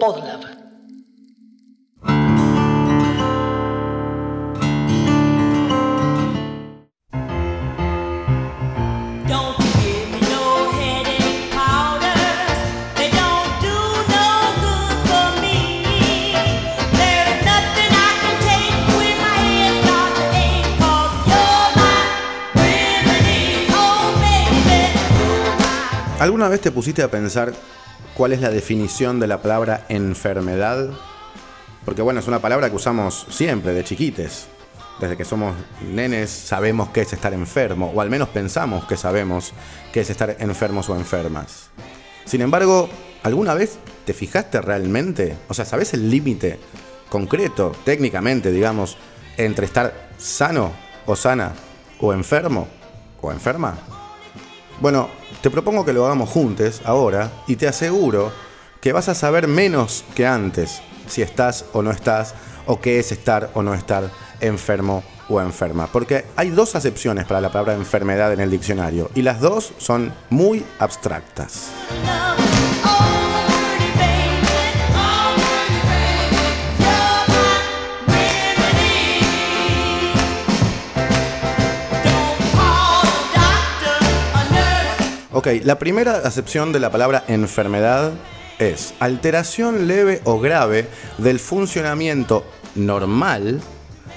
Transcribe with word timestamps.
Podlove. 0.00 0.48
Don't 9.28 9.58
give 9.58 10.08
me 10.12 10.20
no 10.32 10.72
headache 10.72 11.50
powders. 11.52 12.56
They 12.96 13.10
don't 13.12 13.52
do 13.60 13.76
no 14.14 14.28
good 14.64 14.96
for 15.08 15.28
me. 15.42 15.60
There's 16.96 17.38
nothing 17.44 17.90
I 17.92 18.10
can 18.22 18.36
take 18.48 18.76
when 18.96 19.16
my 19.20 19.36
head 19.44 19.72
starts 19.84 20.16
to 20.20 20.24
ache. 20.40 20.72
Cause 20.80 21.14
you're 21.28 21.68
my 21.76 22.00
remedy. 22.56 23.68
Oh, 23.76 24.16
baby, 24.24 24.80
you're 25.18 25.52
my 25.60 26.22
¿Alguna 26.22 26.48
vez 26.48 26.60
te 26.62 26.70
pusiste 26.70 27.02
a 27.02 27.10
pensar 27.10 27.52
cuál 28.16 28.32
es 28.32 28.40
la 28.40 28.50
definición 28.50 29.20
de 29.20 29.26
la 29.26 29.42
palabra 29.42 29.86
enfermedad? 29.88 30.90
Porque 31.84 32.02
bueno, 32.02 32.20
es 32.20 32.28
una 32.28 32.40
palabra 32.40 32.70
que 32.70 32.76
usamos 32.76 33.26
siempre, 33.30 33.74
de 33.74 33.84
chiquites. 33.84 34.46
Desde 35.00 35.16
que 35.16 35.24
somos 35.24 35.56
nenes 35.92 36.30
sabemos 36.30 36.90
qué 36.90 37.00
es 37.00 37.12
estar 37.12 37.32
enfermo, 37.32 37.90
o 37.94 38.00
al 38.00 38.10
menos 38.10 38.28
pensamos 38.28 38.84
que 38.84 38.96
sabemos 38.96 39.52
qué 39.92 40.00
es 40.00 40.10
estar 40.10 40.36
enfermos 40.38 40.88
o 40.88 40.94
enfermas. 40.94 41.70
Sin 42.24 42.40
embargo, 42.40 42.88
¿alguna 43.22 43.54
vez 43.54 43.78
te 44.04 44.14
fijaste 44.14 44.60
realmente? 44.60 45.36
O 45.48 45.54
sea, 45.54 45.64
¿sabes 45.64 45.92
el 45.94 46.10
límite 46.10 46.60
concreto, 47.08 47.72
técnicamente, 47.84 48.52
digamos, 48.52 48.96
entre 49.36 49.66
estar 49.66 50.10
sano 50.18 50.70
o 51.06 51.16
sana, 51.16 51.52
o 52.00 52.12
enfermo 52.12 52.68
o 53.20 53.32
enferma? 53.32 53.78
Bueno, 54.80 55.08
te 55.42 55.50
propongo 55.50 55.84
que 55.84 55.92
lo 55.92 56.06
hagamos 56.06 56.30
juntos 56.30 56.80
ahora 56.84 57.32
y 57.48 57.56
te 57.56 57.66
aseguro 57.66 58.32
que 58.80 58.92
vas 58.92 59.08
a 59.08 59.14
saber 59.14 59.48
menos 59.48 60.04
que 60.14 60.24
antes 60.24 60.80
si 61.08 61.20
estás 61.20 61.64
o 61.72 61.82
no 61.82 61.90
estás 61.90 62.34
o 62.66 62.80
qué 62.80 63.00
es 63.00 63.10
estar 63.10 63.50
o 63.54 63.62
no 63.62 63.74
estar 63.74 64.08
enfermo 64.40 65.02
o 65.28 65.40
enferma. 65.40 65.88
Porque 65.88 66.26
hay 66.36 66.50
dos 66.50 66.76
acepciones 66.76 67.26
para 67.26 67.40
la 67.40 67.50
palabra 67.50 67.74
enfermedad 67.74 68.32
en 68.32 68.40
el 68.40 68.50
diccionario 68.50 69.10
y 69.16 69.22
las 69.22 69.40
dos 69.40 69.72
son 69.78 70.12
muy 70.30 70.64
abstractas. 70.78 71.70
Ok, 85.42 85.64
la 85.64 85.76
primera 85.76 86.18
acepción 86.18 86.70
de 86.70 86.78
la 86.78 86.92
palabra 86.92 87.24
enfermedad 87.26 88.12
es 88.60 88.94
alteración 89.00 89.88
leve 89.88 90.20
o 90.22 90.38
grave 90.38 90.86
del 91.18 91.40
funcionamiento 91.40 92.44
normal 92.76 93.60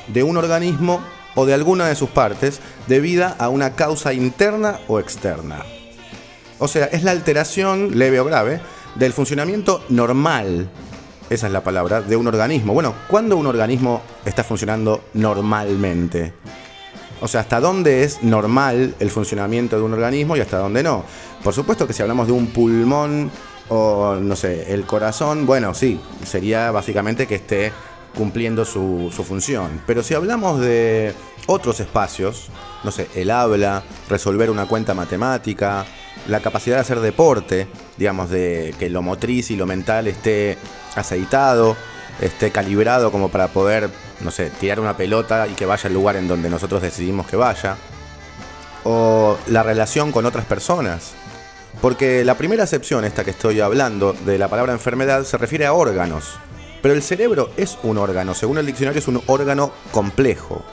de 0.10 0.22
un 0.22 0.38
organismo 0.38 1.04
o 1.34 1.48
de 1.48 1.56
alguna 1.56 1.88
de 1.88 1.96
sus 1.96 2.12
partes 2.12 2.60
debida 2.86 3.36
a 3.40 3.50
una 3.50 3.74
causa 3.74 4.14
interna 4.14 4.78
o 4.88 5.00
externa. 5.00 5.66
O 6.60 6.68
sea, 6.68 6.86
es 6.86 7.02
la 7.02 7.10
alteración 7.10 7.98
leve 7.98 8.20
o 8.20 8.26
grave 8.26 8.62
del 8.94 9.12
funcionamiento 9.12 9.84
normal, 9.90 10.70
esa 11.32 11.48
es 11.48 11.54
la 11.54 11.64
palabra, 11.64 12.02
de 12.02 12.18
un 12.18 12.28
organismo. 12.28 12.74
Bueno, 12.74 12.94
¿cuándo 13.08 13.36
un 13.36 13.48
organismo 13.48 14.04
está 14.26 14.44
funcionando 14.44 15.06
normalmente? 15.16 16.34
O 17.26 17.28
sea, 17.28 17.42
¿hasta 17.42 17.60
dónde 17.60 18.04
es 18.04 18.22
normal 18.22 18.94
el 19.00 19.10
funcionamiento 19.10 19.78
de 19.78 19.82
un 19.82 19.94
organismo 19.94 20.38
y 20.38 20.42
hasta 20.42 20.60
dónde 20.60 20.84
no? 20.84 21.04
Por 21.44 21.56
supuesto 21.56 21.88
que 21.88 21.94
si 21.94 22.04
hablamos 22.04 22.28
de 22.28 22.34
un 22.34 22.46
pulmón 22.46 23.32
o, 23.68 24.16
no 24.22 24.36
sé, 24.36 24.72
el 24.72 24.86
corazón, 24.86 25.48
bueno, 25.48 25.74
sí, 25.74 26.00
sería 26.24 26.70
básicamente 26.70 27.26
que 27.26 27.34
esté 27.34 27.74
cumpliendo 28.16 28.64
su, 28.64 29.12
función. 29.28 29.82
Pero 29.88 30.04
si 30.04 30.14
hablamos 30.14 30.60
de 30.60 31.16
otros 31.48 31.80
espacios, 31.80 32.50
no 32.84 32.92
sé, 32.92 33.08
el 33.16 33.32
habla, 33.32 33.82
resolver 34.08 34.52
una 34.52 34.68
cuenta 34.68 34.94
matemática, 34.94 35.84
la 36.28 36.42
capacidad 36.42 36.76
de 36.76 36.82
hacer 36.82 37.00
deporte, 37.00 37.68
digamos, 37.98 38.30
de 38.30 38.76
que 38.78 38.88
lo 38.88 39.02
motriz 39.02 39.50
y 39.50 39.56
lo 39.56 39.66
mental 39.66 40.06
esté 40.06 40.60
aceitado, 40.96 41.76
esté 42.22 42.52
calibrado 42.52 43.12
como 43.12 43.30
para 43.30 43.48
poder, 43.48 43.90
no 44.22 44.32
sé, 44.32 44.50
tirar 44.50 44.80
una 44.80 44.98
pelota 44.98 45.48
y 45.48 45.54
que 45.54 45.66
vaya 45.66 45.88
al 45.88 45.94
lugar 45.94 46.16
en 46.16 46.28
donde 46.28 46.50
nosotros 46.50 46.82
decidimos 46.82 47.28
que 47.28 47.36
vaya. 47.36 47.78
O 48.84 49.38
la 49.48 49.64
relación 49.64 50.12
con 50.12 50.26
otras 50.26 50.46
personas. 50.46 51.14
Porque 51.82 52.24
la 52.24 52.38
primera 52.38 52.64
acepción, 52.64 53.04
esta 53.04 53.24
que 53.24 53.32
estoy 53.32 53.60
hablando, 53.60 54.14
de 54.14 54.38
la 54.38 54.48
palabra 54.48 54.74
enfermedad, 54.74 55.24
se 55.24 55.38
refiere 55.38 55.66
a 55.66 55.74
órganos. 55.74 56.40
Pero 56.82 56.94
el 56.94 57.04
cerebro 57.04 57.50
es 57.58 57.78
un 57.84 57.98
órgano, 57.98 58.34
según 58.34 58.58
el 58.58 58.66
diccionario 58.66 59.00
es 59.00 59.08
un 59.08 59.22
órgano 59.28 59.72
complejo. 59.92 60.64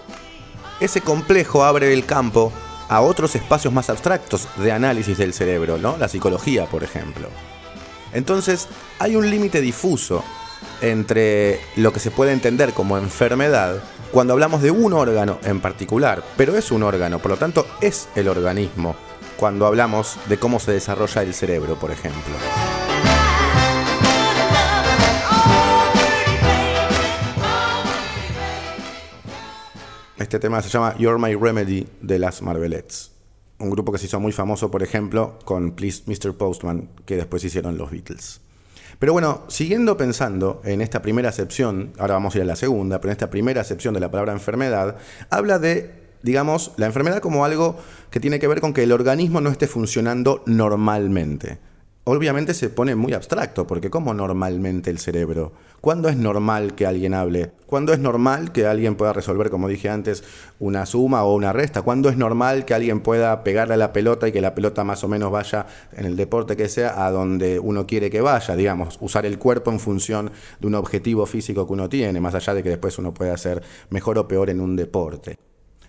Ese 0.78 1.00
complejo 1.00 1.64
abre 1.64 1.92
el 1.92 2.04
campo 2.04 2.52
a 2.88 3.00
otros 3.00 3.34
espacios 3.34 3.72
más 3.72 3.88
abstractos 3.88 4.48
de 4.56 4.72
análisis 4.72 5.16
del 5.16 5.32
cerebro, 5.32 5.78
¿no? 5.78 5.96
La 5.96 6.08
psicología, 6.08 6.66
por 6.66 6.84
ejemplo. 6.84 7.28
Entonces, 8.12 8.68
hay 8.98 9.16
un 9.16 9.30
límite 9.30 9.60
difuso 9.60 10.22
entre 10.80 11.60
lo 11.76 11.92
que 11.92 12.00
se 12.00 12.10
puede 12.10 12.32
entender 12.32 12.72
como 12.72 12.98
enfermedad 12.98 13.82
cuando 14.12 14.34
hablamos 14.34 14.62
de 14.62 14.70
un 14.70 14.92
órgano 14.92 15.38
en 15.44 15.60
particular, 15.60 16.22
pero 16.36 16.56
es 16.56 16.70
un 16.70 16.82
órgano, 16.82 17.18
por 17.18 17.30
lo 17.30 17.36
tanto 17.38 17.66
es 17.80 18.08
el 18.14 18.28
organismo 18.28 18.94
cuando 19.38 19.66
hablamos 19.66 20.18
de 20.28 20.38
cómo 20.38 20.60
se 20.60 20.72
desarrolla 20.72 21.22
el 21.22 21.34
cerebro, 21.34 21.76
por 21.76 21.90
ejemplo. 21.90 22.34
Este 30.16 30.38
tema 30.38 30.62
se 30.62 30.68
llama 30.68 30.94
You're 30.98 31.18
My 31.18 31.34
Remedy 31.34 31.88
de 32.00 32.18
las 32.20 32.42
Marvelettes. 32.42 33.10
Un 33.58 33.70
grupo 33.70 33.90
que 33.90 33.98
se 33.98 34.06
hizo 34.06 34.20
muy 34.20 34.30
famoso, 34.30 34.70
por 34.70 34.84
ejemplo, 34.84 35.38
con 35.44 35.72
Please 35.72 36.04
Mr. 36.06 36.36
Postman, 36.36 36.90
que 37.04 37.16
después 37.16 37.42
hicieron 37.42 37.76
los 37.76 37.90
Beatles. 37.90 38.41
Pero 39.02 39.14
bueno, 39.14 39.42
siguiendo 39.48 39.96
pensando 39.96 40.60
en 40.62 40.80
esta 40.80 41.02
primera 41.02 41.28
acepción, 41.28 41.92
ahora 41.98 42.14
vamos 42.14 42.36
a 42.36 42.38
ir 42.38 42.42
a 42.42 42.46
la 42.46 42.54
segunda, 42.54 43.00
pero 43.00 43.10
en 43.10 43.16
esta 43.16 43.30
primera 43.30 43.60
acepción 43.60 43.94
de 43.94 43.98
la 43.98 44.12
palabra 44.12 44.32
enfermedad, 44.32 44.96
habla 45.28 45.58
de, 45.58 45.90
digamos, 46.22 46.70
la 46.76 46.86
enfermedad 46.86 47.18
como 47.18 47.44
algo 47.44 47.76
que 48.12 48.20
tiene 48.20 48.38
que 48.38 48.46
ver 48.46 48.60
con 48.60 48.72
que 48.72 48.84
el 48.84 48.92
organismo 48.92 49.40
no 49.40 49.50
esté 49.50 49.66
funcionando 49.66 50.44
normalmente. 50.46 51.58
Obviamente 52.04 52.52
se 52.52 52.68
pone 52.68 52.96
muy 52.96 53.12
abstracto, 53.12 53.64
porque 53.64 53.88
¿cómo 53.88 54.12
normalmente 54.12 54.90
el 54.90 54.98
cerebro? 54.98 55.52
¿Cuándo 55.80 56.08
es 56.08 56.16
normal 56.16 56.74
que 56.74 56.84
alguien 56.84 57.14
hable? 57.14 57.52
¿Cuándo 57.66 57.92
es 57.92 58.00
normal 58.00 58.50
que 58.50 58.66
alguien 58.66 58.96
pueda 58.96 59.12
resolver, 59.12 59.50
como 59.50 59.68
dije 59.68 59.88
antes, 59.88 60.24
una 60.58 60.84
suma 60.84 61.22
o 61.22 61.32
una 61.32 61.52
resta? 61.52 61.82
¿Cuándo 61.82 62.08
es 62.08 62.16
normal 62.16 62.64
que 62.64 62.74
alguien 62.74 63.02
pueda 63.02 63.44
pegarle 63.44 63.74
a 63.74 63.76
la 63.76 63.92
pelota 63.92 64.26
y 64.26 64.32
que 64.32 64.40
la 64.40 64.52
pelota 64.52 64.82
más 64.82 65.04
o 65.04 65.08
menos 65.08 65.30
vaya 65.30 65.66
en 65.92 66.04
el 66.04 66.16
deporte 66.16 66.56
que 66.56 66.68
sea 66.68 67.06
a 67.06 67.12
donde 67.12 67.60
uno 67.60 67.86
quiere 67.86 68.10
que 68.10 68.20
vaya? 68.20 68.56
Digamos, 68.56 68.98
usar 69.00 69.24
el 69.24 69.38
cuerpo 69.38 69.70
en 69.70 69.78
función 69.78 70.32
de 70.58 70.66
un 70.66 70.74
objetivo 70.74 71.24
físico 71.26 71.68
que 71.68 71.72
uno 71.72 71.88
tiene, 71.88 72.20
más 72.20 72.34
allá 72.34 72.52
de 72.52 72.64
que 72.64 72.70
después 72.70 72.98
uno 72.98 73.14
pueda 73.14 73.34
hacer 73.34 73.62
mejor 73.90 74.18
o 74.18 74.26
peor 74.26 74.50
en 74.50 74.60
un 74.60 74.74
deporte. 74.74 75.38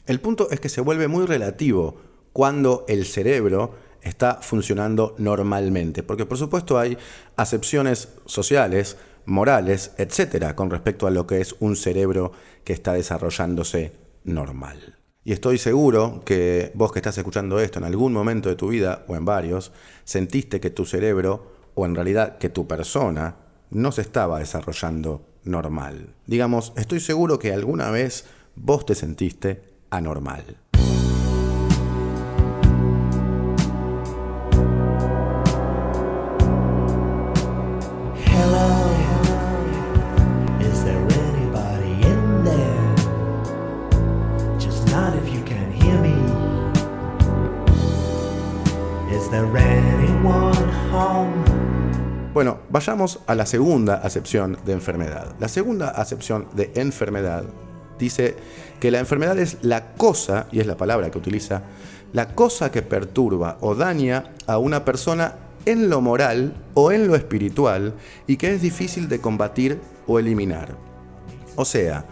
El 0.06 0.20
punto 0.20 0.52
es 0.52 0.60
que 0.60 0.70
se 0.70 0.82
vuelve 0.82 1.08
muy 1.08 1.26
relativo 1.26 1.96
cuando 2.34 2.86
el 2.88 3.06
cerebro 3.06 3.74
está 4.04 4.36
funcionando 4.42 5.16
normalmente, 5.18 6.04
porque 6.04 6.26
por 6.26 6.38
supuesto 6.38 6.78
hay 6.78 6.98
acepciones 7.36 8.10
sociales, 8.26 8.98
morales, 9.26 9.92
etcétera, 9.98 10.56
con 10.56 10.70
respecto 10.70 11.08
a 11.08 11.12
lo 11.12 11.26
que 11.26 11.42
es 11.42 11.56
un 11.60 11.76
cerebro 11.76 12.32
que 12.64 12.74
está 12.74 12.94
desarrollándose 12.94 13.94
normal. 14.24 14.98
Y 15.26 15.32
estoy 15.32 15.58
seguro 15.58 16.22
que 16.26 16.72
vos 16.74 16.92
que 16.92 17.00
estás 17.00 17.18
escuchando 17.18 17.60
esto 17.60 17.80
en 17.80 17.86
algún 17.86 18.12
momento 18.12 18.50
de 18.50 18.56
tu 18.56 18.68
vida, 18.68 19.06
o 19.08 19.16
en 19.16 19.24
varios, 19.24 19.72
sentiste 20.04 20.60
que 20.60 20.70
tu 20.70 20.86
cerebro, 20.86 21.54
o 21.76 21.86
en 21.86 21.96
realidad 21.96 22.38
que 22.38 22.50
tu 22.50 22.68
persona, 22.68 23.38
no 23.70 23.92
se 23.92 24.02
estaba 24.02 24.40
desarrollando 24.40 25.26
normal. 25.46 26.14
Digamos, 26.28 26.74
estoy 26.76 27.00
seguro 27.00 27.40
que 27.40 27.54
alguna 27.54 27.90
vez 27.90 28.26
vos 28.56 28.86
te 28.86 28.96
sentiste 28.96 29.64
anormal. 29.90 30.63
Bueno, 52.44 52.60
vayamos 52.70 53.22
a 53.26 53.36
la 53.36 53.46
segunda 53.46 53.94
acepción 53.94 54.58
de 54.66 54.74
enfermedad. 54.74 55.34
La 55.40 55.48
segunda 55.48 55.92
acepción 55.92 56.50
de 56.54 56.74
enfermedad 56.76 57.46
dice 57.98 58.36
que 58.82 58.92
la 58.92 59.00
enfermedad 59.00 59.40
es 59.40 59.60
la 59.62 59.94
cosa, 59.94 60.48
y 60.52 60.60
es 60.60 60.68
la 60.68 60.76
palabra 60.76 61.10
que 61.10 61.18
utiliza, 61.18 61.62
la 62.12 62.36
cosa 62.36 62.70
que 62.70 62.82
perturba 62.82 63.58
o 63.62 63.76
daña 63.76 64.34
a 64.46 64.58
una 64.58 64.84
persona 64.84 65.36
en 65.66 65.90
lo 65.90 66.02
moral 66.02 66.54
o 66.74 66.92
en 66.92 67.08
lo 67.08 67.16
espiritual 67.16 67.94
y 68.28 68.36
que 68.36 68.54
es 68.54 68.62
difícil 68.62 69.08
de 69.08 69.22
combatir 69.22 69.80
o 70.06 70.20
eliminar. 70.20 70.76
O 71.56 71.64
sea, 71.64 72.04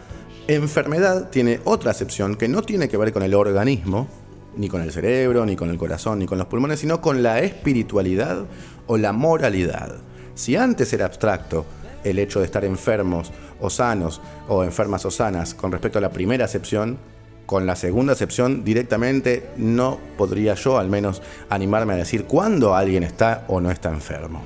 enfermedad 0.47 1.29
tiene 1.29 1.59
otra 1.65 1.91
acepción 1.91 2.35
que 2.35 2.47
no 2.47 2.61
tiene 2.61 2.87
que 2.87 2.95
ver 2.95 3.11
con 3.11 3.23
el 3.23 3.33
organismo, 3.33 4.07
ni 4.55 4.69
con 4.69 4.81
el 4.81 4.93
cerebro, 4.93 5.45
ni 5.45 5.57
con 5.57 5.69
el 5.69 5.77
corazón, 5.77 6.19
ni 6.19 6.25
con 6.25 6.37
los 6.37 6.47
pulmones, 6.47 6.79
sino 6.79 7.01
con 7.01 7.21
la 7.21 7.41
espiritualidad 7.41 8.45
o 8.87 8.95
la 8.95 9.11
moralidad. 9.11 9.99
Si 10.35 10.55
antes 10.55 10.91
era 10.93 11.05
abstracto 11.05 11.65
el 12.03 12.19
hecho 12.19 12.39
de 12.39 12.45
estar 12.45 12.65
enfermos 12.65 13.31
o 13.59 13.69
sanos 13.69 14.21
o 14.47 14.63
enfermas 14.63 15.05
o 15.05 15.11
sanas 15.11 15.53
con 15.53 15.71
respecto 15.71 15.99
a 15.99 16.01
la 16.01 16.09
primera 16.09 16.45
acepción, 16.45 16.97
con 17.45 17.65
la 17.65 17.75
segunda 17.75 18.13
acepción 18.13 18.63
directamente 18.63 19.49
no 19.57 19.99
podría 20.17 20.53
yo 20.55 20.77
al 20.77 20.89
menos 20.89 21.21
animarme 21.49 21.93
a 21.93 21.97
decir 21.97 22.25
cuándo 22.25 22.75
alguien 22.75 23.03
está 23.03 23.45
o 23.47 23.59
no 23.59 23.71
está 23.71 23.89
enfermo. 23.89 24.41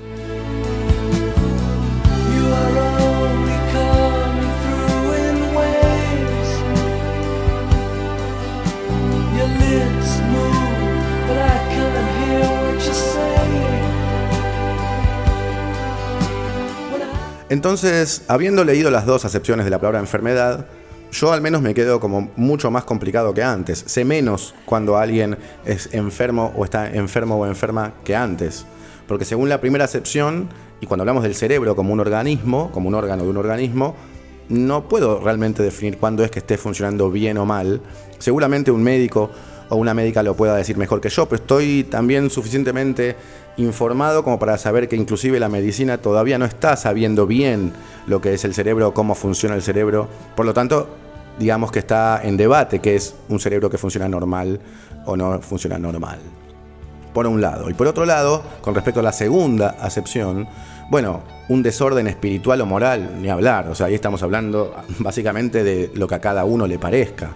Entonces, 17.50 18.24
habiendo 18.28 18.64
leído 18.64 18.90
las 18.90 19.06
dos 19.06 19.24
acepciones 19.24 19.66
de 19.66 19.72
la 19.72 19.78
palabra 19.78 20.00
enfermedad, 20.00 20.66
yo 21.12 21.32
al 21.32 21.42
menos 21.42 21.62
me 21.62 21.74
quedo 21.74 22.00
como 22.00 22.32
mucho 22.36 22.72
más 22.72 22.84
complicado 22.84 23.34
que 23.34 23.44
antes. 23.44 23.84
Sé 23.86 24.04
menos 24.04 24.56
cuando 24.66 24.98
alguien 24.98 25.38
es 25.66 25.90
enfermo 25.94 26.52
o 26.56 26.66
está 26.66 26.92
enfermo 26.92 27.38
o 27.38 27.46
enferma 27.46 27.94
que 28.04 28.16
antes. 28.16 28.66
Porque 29.08 29.26
según 29.26 29.48
la 29.48 29.62
primera 29.62 29.86
acepción, 29.86 30.50
y 30.82 30.88
cuando 30.88 31.04
hablamos 31.04 31.24
del 31.24 31.36
cerebro 31.36 31.76
como 31.76 31.94
un 31.94 32.00
organismo, 32.00 32.72
como 32.72 32.90
un 32.90 32.96
órgano 32.96 33.24
de 33.24 33.30
un 33.30 33.38
organismo, 33.38 33.96
no 34.50 34.88
puedo 34.88 35.20
realmente 35.20 35.64
definir 35.64 35.98
cuándo 35.98 36.24
es 36.24 36.32
que 36.32 36.40
esté 36.40 36.58
funcionando 36.58 37.10
bien 37.12 37.38
o 37.38 37.46
mal. 37.46 37.82
Seguramente 38.20 38.72
un 38.72 38.84
médico 38.84 39.32
o 39.70 39.76
una 39.76 39.94
médica 39.94 40.24
lo 40.24 40.36
pueda 40.36 40.56
decir 40.56 40.78
mejor 40.78 41.02
que 41.02 41.10
yo, 41.10 41.28
pero 41.28 41.42
estoy 41.42 41.84
también 41.84 42.30
suficientemente 42.30 43.16
informado 43.58 44.24
como 44.24 44.38
para 44.38 44.58
saber 44.58 44.88
que 44.88 44.96
inclusive 44.96 45.40
la 45.40 45.50
medicina 45.50 45.98
todavía 45.98 46.38
no 46.38 46.46
está 46.46 46.76
sabiendo 46.76 47.26
bien 47.26 47.74
lo 48.08 48.22
que 48.22 48.34
es 48.34 48.46
el 48.46 48.54
cerebro, 48.54 48.94
cómo 48.94 49.16
funciona 49.16 49.56
el 49.56 49.62
cerebro. 49.62 50.08
Por 50.36 50.46
lo 50.46 50.54
tanto, 50.54 50.90
digamos 51.40 51.72
que 51.72 51.80
está 51.80 52.22
en 52.24 52.38
debate 52.38 52.80
qué 52.80 52.96
es 52.96 53.16
un 53.30 53.40
cerebro 53.40 53.70
que 53.70 53.78
funciona 53.78 54.08
normal 54.08 54.60
o 55.06 55.16
no 55.16 55.42
funciona 55.42 55.78
normal. 55.78 56.20
Por 57.14 57.28
un 57.28 57.40
lado. 57.40 57.70
Y 57.70 57.74
por 57.74 57.88
otro 57.88 58.06
lado, 58.06 58.44
con 58.62 58.76
respecto 58.76 59.00
a 59.00 59.04
la 59.04 59.14
segunda 59.14 59.78
acepción, 59.80 60.48
bueno, 60.90 61.24
un 61.48 61.64
desorden 61.64 62.08
espiritual 62.08 62.60
o 62.62 62.66
moral, 62.66 63.22
ni 63.22 63.30
hablar. 63.30 63.70
O 63.70 63.76
sea, 63.76 63.88
ahí 63.88 63.96
estamos 63.96 64.22
hablando 64.22 64.76
básicamente 65.00 65.64
de 65.64 65.92
lo 65.96 66.08
que 66.08 66.16
a 66.16 66.20
cada 66.20 66.44
uno 66.44 66.68
le 66.68 66.78
parezca. 66.78 67.30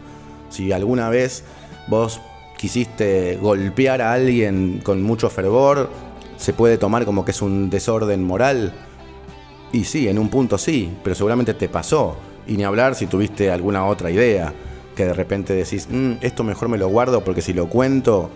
Si 0.49 0.71
alguna 0.71 1.09
vez 1.09 1.43
vos 1.89 2.21
quisiste 2.57 3.37
golpear 3.41 4.01
a 4.01 4.13
alguien 4.13 4.81
con 4.83 5.01
mucho 5.01 5.29
fervor, 5.29 5.89
se 6.37 6.53
puede 6.53 6.77
tomar 6.77 7.05
como 7.05 7.25
que 7.25 7.31
es 7.31 7.41
un 7.41 7.69
desorden 7.69 8.23
moral. 8.23 8.73
Y 9.71 9.83
sí, 9.83 10.07
en 10.07 10.19
un 10.19 10.29
punto 10.29 10.57
sí, 10.57 10.91
pero 11.03 11.15
seguramente 11.15 11.53
te 11.53 11.67
pasó. 11.69 12.17
Y 12.47 12.57
ni 12.57 12.63
hablar 12.63 12.95
si 12.95 13.07
tuviste 13.07 13.51
alguna 13.51 13.85
otra 13.85 14.09
idea, 14.11 14.53
que 14.95 15.05
de 15.05 15.13
repente 15.13 15.53
decís, 15.53 15.87
"Mm, 15.89 16.13
esto 16.21 16.43
mejor 16.43 16.69
me 16.69 16.77
lo 16.77 16.87
guardo 16.89 17.23
porque 17.23 17.41
si 17.41 17.53
lo 17.53 17.67
cuento 17.69 18.29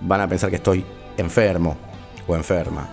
van 0.00 0.20
a 0.20 0.28
pensar 0.28 0.50
que 0.50 0.56
estoy 0.56 0.84
enfermo 1.16 1.76
o 2.26 2.34
enferma. 2.34 2.88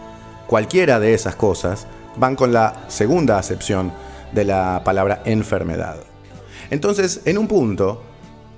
Cualquiera 0.48 1.00
de 1.00 1.14
esas 1.14 1.36
cosas 1.36 1.88
van 2.18 2.36
con 2.36 2.54
la 2.54 2.86
segunda 2.88 3.38
acepción 3.38 3.92
de 4.34 4.46
la 4.46 4.82
palabra 4.84 5.22
enfermedad. 5.26 5.98
Entonces, 6.70 7.22
en 7.26 7.38
un 7.38 7.48
punto, 7.48 8.02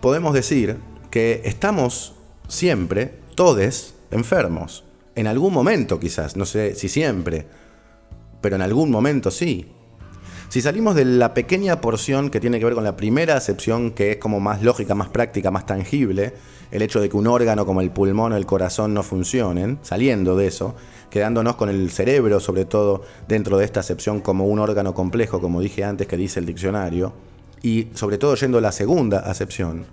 podemos 0.01 0.33
decir 0.33 0.77
que 1.09 1.41
estamos 1.45 2.15
siempre, 2.47 3.13
todos, 3.35 3.95
enfermos. 4.11 4.83
En 5.15 5.27
algún 5.27 5.53
momento 5.53 5.99
quizás, 5.99 6.35
no 6.35 6.45
sé 6.45 6.75
si 6.75 6.89
siempre, 6.89 7.45
pero 8.41 8.55
en 8.55 8.61
algún 8.61 8.91
momento 8.91 9.31
sí. 9.31 9.71
Si 10.49 10.61
salimos 10.61 10.95
de 10.95 11.05
la 11.05 11.35
pequeña 11.35 11.79
porción 11.79 12.31
que 12.31 12.39
tiene 12.39 12.57
que 12.57 12.65
ver 12.65 12.73
con 12.73 12.83
la 12.83 12.97
primera 12.97 13.35
acepción, 13.35 13.91
que 13.91 14.13
es 14.13 14.17
como 14.17 14.39
más 14.39 14.63
lógica, 14.63 14.95
más 14.95 15.09
práctica, 15.09 15.51
más 15.51 15.67
tangible, 15.67 16.33
el 16.71 16.81
hecho 16.81 16.99
de 17.01 17.09
que 17.09 17.17
un 17.17 17.27
órgano 17.27 17.65
como 17.65 17.81
el 17.81 17.91
pulmón 17.91 18.33
o 18.33 18.37
el 18.37 18.45
corazón 18.45 18.93
no 18.93 19.03
funcionen, 19.03 19.79
saliendo 19.83 20.35
de 20.35 20.47
eso, 20.47 20.75
quedándonos 21.09 21.55
con 21.55 21.69
el 21.69 21.91
cerebro 21.91 22.39
sobre 22.39 22.65
todo 22.65 23.03
dentro 23.27 23.57
de 23.57 23.65
esta 23.65 23.79
acepción 23.79 24.21
como 24.21 24.45
un 24.45 24.59
órgano 24.59 24.93
complejo, 24.93 25.39
como 25.39 25.61
dije 25.61 25.83
antes 25.83 26.07
que 26.07 26.17
dice 26.17 26.39
el 26.39 26.45
diccionario, 26.45 27.13
y 27.61 27.89
sobre 27.93 28.17
todo 28.17 28.35
yendo 28.35 28.57
a 28.57 28.61
la 28.61 28.71
segunda 28.71 29.19
acepción, 29.19 29.85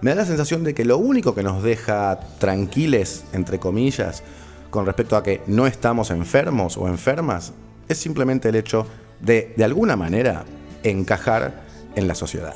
me 0.00 0.10
da 0.10 0.16
la 0.16 0.24
sensación 0.24 0.64
de 0.64 0.74
que 0.74 0.84
lo 0.84 0.98
único 0.98 1.34
que 1.34 1.42
nos 1.42 1.62
deja 1.62 2.20
tranquiles, 2.38 3.24
entre 3.32 3.58
comillas, 3.58 4.22
con 4.70 4.86
respecto 4.86 5.16
a 5.16 5.22
que 5.22 5.42
no 5.46 5.66
estamos 5.66 6.10
enfermos 6.10 6.76
o 6.76 6.88
enfermas, 6.88 7.52
es 7.88 7.98
simplemente 7.98 8.48
el 8.48 8.56
hecho 8.56 8.86
de, 9.20 9.52
de 9.56 9.64
alguna 9.64 9.96
manera, 9.96 10.44
encajar 10.82 11.62
en 11.96 12.08
la 12.08 12.14
sociedad. 12.14 12.54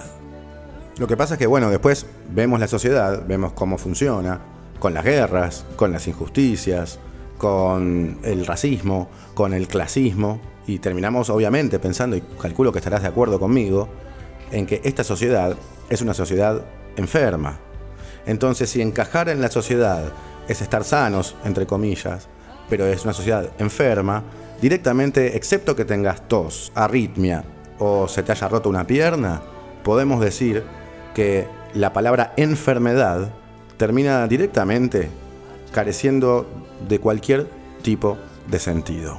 Lo 0.97 1.07
que 1.07 1.17
pasa 1.17 1.35
es 1.35 1.39
que, 1.39 1.47
bueno, 1.47 1.71
después 1.71 2.07
vemos 2.31 2.61
la 2.61 2.69
sociedad, 2.69 3.25
vemos 3.27 3.53
cómo 3.53 3.79
funciona, 3.79 4.41
con 4.79 4.95
las 4.95 5.05
guerras, 5.05 5.65
con 5.77 5.93
las 5.93 6.07
injusticias, 6.07 6.99
con 7.37 8.19
el 8.23 8.47
racismo, 8.47 9.11
con 9.35 9.53
el 9.55 9.67
clasismo, 9.67 10.41
y 10.67 10.79
terminamos 10.79 11.31
obviamente 11.31 11.79
pensando, 11.79 12.17
y 12.17 12.23
calculo 12.41 12.73
que 12.73 12.79
estarás 12.79 13.03
de 13.03 13.09
acuerdo 13.09 13.41
conmigo, 13.41 13.89
en 14.51 14.67
que 14.67 14.81
esta 14.85 15.05
sociedad 15.05 15.57
es 15.91 16.01
una 16.01 16.15
sociedad 16.15 16.65
enferma. 16.97 17.59
Entonces, 18.27 18.71
si 18.71 18.81
encajar 18.81 19.29
en 19.29 19.41
la 19.41 19.51
sociedad 19.51 20.13
es 20.49 20.61
estar 20.61 20.85
sanos, 20.85 21.37
entre 21.45 21.67
comillas, 21.67 22.29
pero 22.69 22.87
es 22.87 23.05
una 23.05 23.13
sociedad 23.13 23.51
enferma, 23.59 24.23
directamente, 24.61 25.37
excepto 25.37 25.77
que 25.77 25.85
tengas 25.85 26.27
tos, 26.29 26.73
arritmia 26.75 27.45
o 27.79 28.09
se 28.09 28.23
te 28.23 28.33
haya 28.33 28.49
roto 28.49 28.69
una 28.69 28.87
pierna, 28.87 29.43
podemos 29.83 30.21
decir 30.21 30.65
que 31.15 31.47
la 31.75 31.93
palabra 31.93 32.33
enfermedad 32.37 33.31
termina 33.77 34.27
directamente 34.27 35.09
careciendo 35.73 36.47
de 36.89 37.01
cualquier 37.01 37.49
tipo 37.83 38.17
de 38.49 38.59
sentido. 38.59 39.19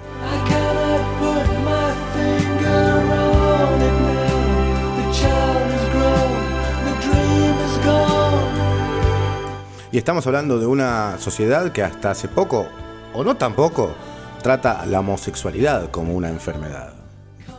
Y 9.95 9.97
estamos 9.97 10.28
hablando 10.28 10.59
de 10.59 10.66
una 10.66 11.18
sociedad 11.19 11.71
que 11.71 11.81
hasta 11.81 12.11
hace 12.11 12.28
poco, 12.28 12.68
o 13.14 13.23
no 13.23 13.37
tampoco, 13.37 13.95
trata 14.44 14.85
la 14.85 14.99
homosexualidad 14.99 15.90
como 15.90 16.14
una 16.16 16.28
enfermedad. 16.28 16.92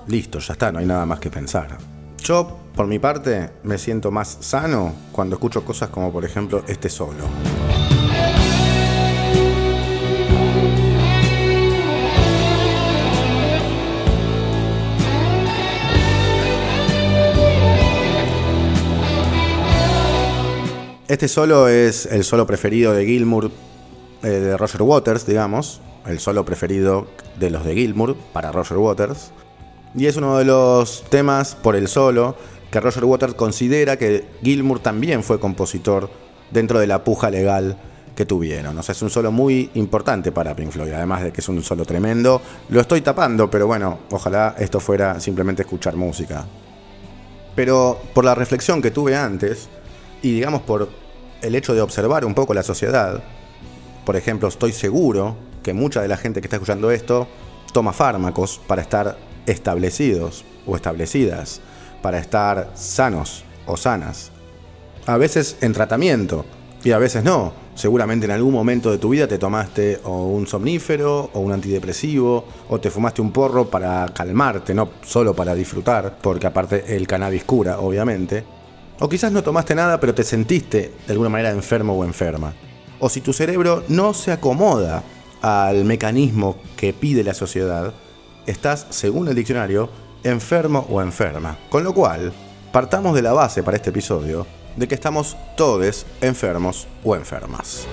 Listo, 0.06 0.38
ya 0.40 0.52
está, 0.52 0.70
no 0.70 0.78
hay 0.78 0.84
nada 0.84 1.06
más 1.06 1.18
que 1.18 1.30
pensar. 1.30 1.78
Yo, 2.18 2.58
por 2.74 2.88
mi 2.88 2.98
parte, 2.98 3.52
me 3.62 3.78
siento 3.78 4.10
más 4.10 4.36
sano 4.40 4.92
cuando 5.12 5.36
escucho 5.36 5.64
cosas 5.64 5.88
como 5.88 6.12
por 6.12 6.26
ejemplo 6.26 6.62
este 6.68 6.90
solo. 6.90 7.24
Este 21.08 21.28
solo 21.28 21.68
es 21.68 22.06
el 22.06 22.24
solo 22.24 22.48
preferido 22.48 22.92
de 22.92 23.06
Gilmour, 23.06 23.52
eh, 24.24 24.28
de 24.28 24.56
Roger 24.56 24.82
Waters, 24.82 25.24
digamos. 25.24 25.80
El 26.04 26.18
solo 26.18 26.44
preferido 26.44 27.06
de 27.38 27.50
los 27.50 27.64
de 27.64 27.74
Gilmour 27.74 28.16
para 28.32 28.50
Roger 28.50 28.78
Waters. 28.78 29.30
Y 29.94 30.06
es 30.06 30.16
uno 30.16 30.36
de 30.36 30.44
los 30.44 31.04
temas 31.08 31.54
por 31.54 31.76
el 31.76 31.86
solo 31.86 32.34
que 32.72 32.80
Roger 32.80 33.04
Waters 33.04 33.34
considera 33.34 33.96
que 33.96 34.24
Gilmour 34.42 34.80
también 34.80 35.22
fue 35.22 35.38
compositor 35.38 36.10
dentro 36.50 36.80
de 36.80 36.88
la 36.88 37.04
puja 37.04 37.30
legal 37.30 37.78
que 38.16 38.26
tuvieron. 38.26 38.76
O 38.76 38.82
sea, 38.82 38.92
es 38.92 39.02
un 39.02 39.10
solo 39.10 39.30
muy 39.30 39.70
importante 39.74 40.32
para 40.32 40.56
Pink 40.56 40.72
Floyd, 40.72 40.92
además 40.92 41.22
de 41.22 41.32
que 41.32 41.40
es 41.40 41.48
un 41.48 41.62
solo 41.62 41.84
tremendo. 41.84 42.42
Lo 42.68 42.80
estoy 42.80 43.00
tapando, 43.00 43.48
pero 43.48 43.68
bueno, 43.68 44.00
ojalá 44.10 44.56
esto 44.58 44.80
fuera 44.80 45.20
simplemente 45.20 45.62
escuchar 45.62 45.94
música. 45.94 46.44
Pero 47.54 48.00
por 48.12 48.24
la 48.24 48.34
reflexión 48.34 48.82
que 48.82 48.90
tuve 48.90 49.16
antes, 49.16 49.68
y 50.22 50.32
digamos 50.32 50.62
por 50.62 50.88
el 51.42 51.54
hecho 51.54 51.74
de 51.74 51.80
observar 51.80 52.24
un 52.24 52.34
poco 52.34 52.54
la 52.54 52.62
sociedad, 52.62 53.22
por 54.04 54.16
ejemplo, 54.16 54.48
estoy 54.48 54.72
seguro 54.72 55.36
que 55.62 55.72
mucha 55.72 56.00
de 56.00 56.08
la 56.08 56.16
gente 56.16 56.40
que 56.40 56.46
está 56.46 56.56
escuchando 56.56 56.90
esto 56.90 57.26
toma 57.72 57.92
fármacos 57.92 58.60
para 58.66 58.82
estar 58.82 59.18
establecidos 59.46 60.44
o 60.66 60.76
establecidas, 60.76 61.60
para 62.02 62.18
estar 62.18 62.70
sanos 62.74 63.44
o 63.66 63.76
sanas. 63.76 64.30
A 65.06 65.16
veces 65.16 65.56
en 65.60 65.72
tratamiento 65.72 66.44
y 66.84 66.92
a 66.92 66.98
veces 66.98 67.24
no, 67.24 67.52
Seguramente 67.76 68.24
en 68.24 68.32
algún 68.32 68.54
momento 68.54 68.90
de 68.90 68.96
tu 68.96 69.10
vida 69.10 69.28
te 69.28 69.36
tomaste 69.36 70.00
un 70.02 70.46
somnífero 70.46 71.28
o 71.34 71.40
un 71.40 71.52
antidepresivo 71.52 72.46
o 72.70 72.80
te 72.80 72.90
fumaste 72.90 73.20
un 73.20 73.32
porro 73.32 73.68
para 73.68 74.08
calmarte, 74.14 74.72
no 74.72 74.88
solo 75.02 75.36
para 75.36 75.54
disfrutar, 75.54 76.16
porque 76.22 76.46
aparte 76.46 76.96
el 76.96 77.06
cannabis 77.06 77.44
cura, 77.44 77.78
obviamente. 77.80 78.44
O 78.98 79.08
quizás 79.08 79.30
no 79.30 79.42
tomaste 79.42 79.74
nada 79.74 80.00
pero 80.00 80.14
te 80.14 80.24
sentiste 80.24 80.92
de 81.06 81.12
alguna 81.12 81.28
manera 81.28 81.50
enfermo 81.50 81.92
o 81.94 82.04
enferma. 82.04 82.54
O 82.98 83.08
si 83.08 83.20
tu 83.20 83.32
cerebro 83.32 83.84
no 83.88 84.14
se 84.14 84.32
acomoda 84.32 85.02
al 85.42 85.84
mecanismo 85.84 86.56
que 86.76 86.92
pide 86.92 87.22
la 87.22 87.34
sociedad, 87.34 87.92
estás, 88.46 88.86
según 88.90 89.28
el 89.28 89.34
diccionario, 89.34 89.90
enfermo 90.24 90.86
o 90.90 91.02
enferma. 91.02 91.58
Con 91.68 91.84
lo 91.84 91.92
cual, 91.92 92.32
partamos 92.72 93.14
de 93.14 93.22
la 93.22 93.32
base 93.32 93.62
para 93.62 93.76
este 93.76 93.90
episodio 93.90 94.46
de 94.76 94.88
que 94.88 94.94
estamos 94.94 95.36
todos 95.56 96.06
enfermos 96.20 96.86
o 97.04 97.16
enfermas. 97.16 97.86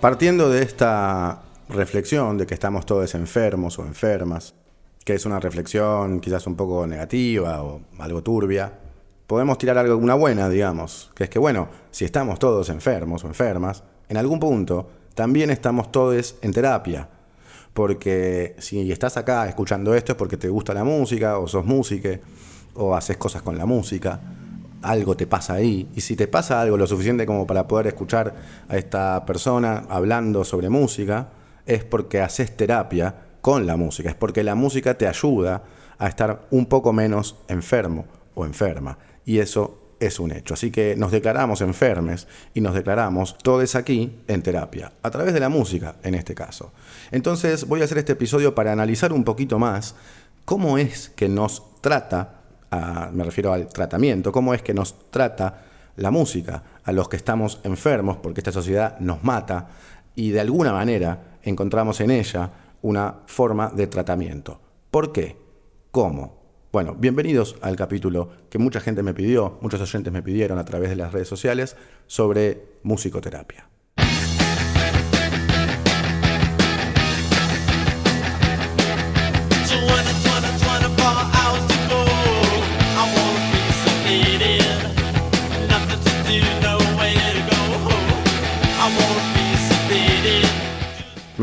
Partiendo 0.00 0.50
de 0.50 0.62
esta 0.62 1.42
reflexión 1.70 2.36
de 2.36 2.46
que 2.46 2.52
estamos 2.52 2.84
todos 2.84 3.14
enfermos 3.14 3.78
o 3.78 3.86
enfermas, 3.86 4.54
que 5.04 5.14
es 5.14 5.24
una 5.24 5.40
reflexión 5.40 6.20
quizás 6.20 6.46
un 6.46 6.54
poco 6.54 6.86
negativa 6.86 7.62
o 7.62 7.80
algo 7.98 8.22
turbia, 8.22 8.72
podemos 9.26 9.56
tirar 9.56 9.78
algo 9.78 9.96
una 9.96 10.14
buena, 10.14 10.50
digamos, 10.50 11.10
que 11.14 11.24
es 11.24 11.30
que 11.30 11.38
bueno, 11.38 11.68
si 11.90 12.04
estamos 12.04 12.38
todos 12.38 12.68
enfermos 12.68 13.24
o 13.24 13.26
enfermas, 13.26 13.84
en 14.10 14.18
algún 14.18 14.38
punto 14.38 14.86
también 15.14 15.48
estamos 15.48 15.90
todos 15.90 16.36
en 16.42 16.52
terapia. 16.52 17.08
Porque 17.72 18.54
si 18.58 18.92
estás 18.92 19.16
acá 19.16 19.48
escuchando 19.48 19.94
esto 19.94 20.12
es 20.12 20.18
porque 20.18 20.36
te 20.36 20.50
gusta 20.50 20.74
la 20.74 20.84
música, 20.84 21.38
o 21.38 21.48
sos 21.48 21.64
música, 21.64 22.20
o 22.74 22.94
haces 22.94 23.16
cosas 23.16 23.40
con 23.40 23.56
la 23.56 23.64
música, 23.64 24.20
algo 24.82 25.16
te 25.16 25.26
pasa 25.26 25.54
ahí. 25.54 25.88
Y 25.94 26.00
si 26.00 26.16
te 26.16 26.28
pasa 26.28 26.60
algo 26.60 26.76
lo 26.76 26.86
suficiente 26.86 27.26
como 27.26 27.46
para 27.46 27.66
poder 27.66 27.88
escuchar 27.88 28.34
a 28.68 28.76
esta 28.76 29.24
persona 29.24 29.84
hablando 29.88 30.44
sobre 30.44 30.68
música, 30.68 31.28
es 31.66 31.84
porque 31.84 32.20
haces 32.20 32.56
terapia 32.56 33.14
con 33.40 33.66
la 33.66 33.76
música, 33.76 34.10
es 34.10 34.16
porque 34.16 34.42
la 34.42 34.54
música 34.54 34.98
te 34.98 35.06
ayuda 35.06 35.62
a 35.98 36.08
estar 36.08 36.46
un 36.50 36.66
poco 36.66 36.92
menos 36.92 37.36
enfermo 37.48 38.06
o 38.34 38.44
enferma. 38.44 38.98
Y 39.24 39.38
eso 39.38 39.86
es 40.00 40.20
un 40.20 40.32
hecho. 40.32 40.54
Así 40.54 40.70
que 40.70 40.94
nos 40.96 41.10
declaramos 41.10 41.60
enfermes 41.60 42.26
y 42.54 42.60
nos 42.60 42.74
declaramos 42.74 43.36
todos 43.38 43.74
aquí 43.74 44.18
en 44.26 44.42
terapia, 44.42 44.92
a 45.02 45.10
través 45.10 45.32
de 45.34 45.40
la 45.40 45.48
música 45.48 45.96
en 46.02 46.14
este 46.14 46.34
caso. 46.34 46.72
Entonces 47.10 47.66
voy 47.66 47.80
a 47.80 47.84
hacer 47.84 47.98
este 47.98 48.12
episodio 48.12 48.54
para 48.54 48.72
analizar 48.72 49.12
un 49.12 49.24
poquito 49.24 49.58
más 49.58 49.94
cómo 50.44 50.78
es 50.78 51.10
que 51.10 51.28
nos 51.28 51.62
trata, 51.80 52.42
me 53.12 53.24
refiero 53.24 53.52
al 53.52 53.68
tratamiento, 53.68 54.32
cómo 54.32 54.54
es 54.54 54.62
que 54.62 54.74
nos 54.74 55.10
trata 55.10 55.62
la 55.96 56.10
música 56.10 56.62
a 56.84 56.92
los 56.92 57.08
que 57.08 57.16
estamos 57.16 57.60
enfermos 57.64 58.18
porque 58.18 58.40
esta 58.40 58.52
sociedad 58.52 58.98
nos 59.00 59.24
mata 59.24 59.68
y 60.14 60.30
de 60.30 60.40
alguna 60.40 60.72
manera 60.72 61.38
encontramos 61.42 62.00
en 62.00 62.10
ella 62.10 62.50
una 62.82 63.14
forma 63.26 63.70
de 63.70 63.86
tratamiento. 63.86 64.60
¿Por 64.90 65.12
qué? 65.12 65.36
¿Cómo? 65.90 66.36
Bueno, 66.72 66.94
bienvenidos 66.94 67.56
al 67.62 67.76
capítulo 67.76 68.28
que 68.50 68.58
mucha 68.58 68.80
gente 68.80 69.02
me 69.02 69.14
pidió, 69.14 69.58
muchos 69.62 69.80
oyentes 69.80 70.12
me 70.12 70.22
pidieron 70.22 70.58
a 70.58 70.64
través 70.64 70.90
de 70.90 70.96
las 70.96 71.12
redes 71.12 71.28
sociales 71.28 71.76
sobre 72.06 72.78
musicoterapia. 72.82 73.68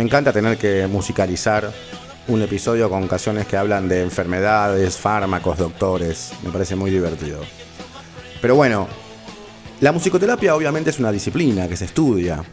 Me 0.04 0.08
encanta 0.08 0.34
tener 0.34 0.58
que 0.58 0.86
musicalizar 0.86 1.72
un 2.28 2.42
episodio 2.42 2.90
con 2.90 3.08
canciones 3.08 3.48
que 3.48 3.56
hablan 3.56 3.88
de 3.88 4.02
enfermedades, 4.02 4.98
fármacos, 4.98 5.58
doctores. 5.58 6.34
Me 6.44 6.52
parece 6.52 6.76
muy 6.76 6.92
divertido. 6.92 7.40
Pero 8.42 8.54
bueno, 8.54 8.90
la 9.80 9.94
musicoterapia 9.94 10.58
obviamente 10.58 10.90
es 10.90 11.00
una 11.00 11.10
disciplina 11.10 11.70
que 11.70 11.78
se 11.78 11.86
estudia. 11.86 12.44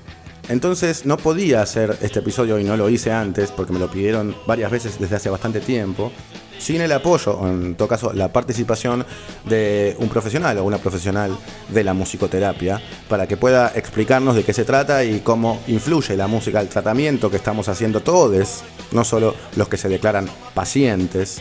Entonces 0.50 1.06
no 1.06 1.16
podía 1.16 1.62
hacer 1.62 1.96
este 2.02 2.18
episodio 2.18 2.58
y 2.58 2.64
no 2.64 2.76
lo 2.76 2.90
hice 2.90 3.12
antes 3.12 3.52
porque 3.52 3.72
me 3.72 3.78
lo 3.78 3.88
pidieron 3.88 4.34
varias 4.48 4.68
veces 4.68 4.98
desde 4.98 5.14
hace 5.14 5.30
bastante 5.30 5.60
tiempo, 5.60 6.10
sin 6.58 6.80
el 6.80 6.90
apoyo, 6.90 7.38
o 7.38 7.46
en 7.46 7.76
todo 7.76 7.86
caso 7.86 8.12
la 8.12 8.32
participación 8.32 9.06
de 9.48 9.94
un 10.00 10.08
profesional 10.08 10.58
o 10.58 10.64
una 10.64 10.78
profesional 10.78 11.38
de 11.68 11.84
la 11.84 11.94
musicoterapia 11.94 12.82
para 13.08 13.28
que 13.28 13.36
pueda 13.36 13.70
explicarnos 13.76 14.34
de 14.34 14.42
qué 14.42 14.52
se 14.52 14.64
trata 14.64 15.04
y 15.04 15.20
cómo 15.20 15.60
influye 15.68 16.16
la 16.16 16.26
música 16.26 16.58
al 16.58 16.68
tratamiento 16.68 17.30
que 17.30 17.36
estamos 17.36 17.68
haciendo 17.68 18.00
todos, 18.00 18.64
no 18.90 19.04
solo 19.04 19.36
los 19.54 19.68
que 19.68 19.76
se 19.76 19.88
declaran 19.88 20.28
pacientes, 20.52 21.40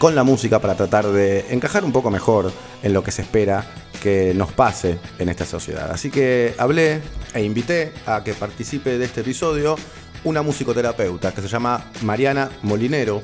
con 0.00 0.14
la 0.14 0.24
música 0.24 0.60
para 0.60 0.76
tratar 0.76 1.06
de 1.08 1.44
encajar 1.50 1.84
un 1.84 1.92
poco 1.92 2.10
mejor 2.10 2.50
en 2.82 2.94
lo 2.94 3.04
que 3.04 3.10
se 3.10 3.20
espera 3.20 3.66
que 4.02 4.32
nos 4.34 4.50
pase 4.50 4.98
en 5.18 5.28
esta 5.28 5.44
sociedad. 5.44 5.90
Así 5.92 6.10
que 6.10 6.54
hablé 6.56 7.02
e 7.34 7.42
invité 7.42 7.92
a 8.06 8.24
que 8.24 8.32
participe 8.32 8.96
de 8.96 9.04
este 9.04 9.20
episodio 9.20 9.76
una 10.24 10.40
musicoterapeuta 10.40 11.34
que 11.34 11.42
se 11.42 11.48
llama 11.48 11.84
Mariana 12.00 12.48
Molinero, 12.62 13.20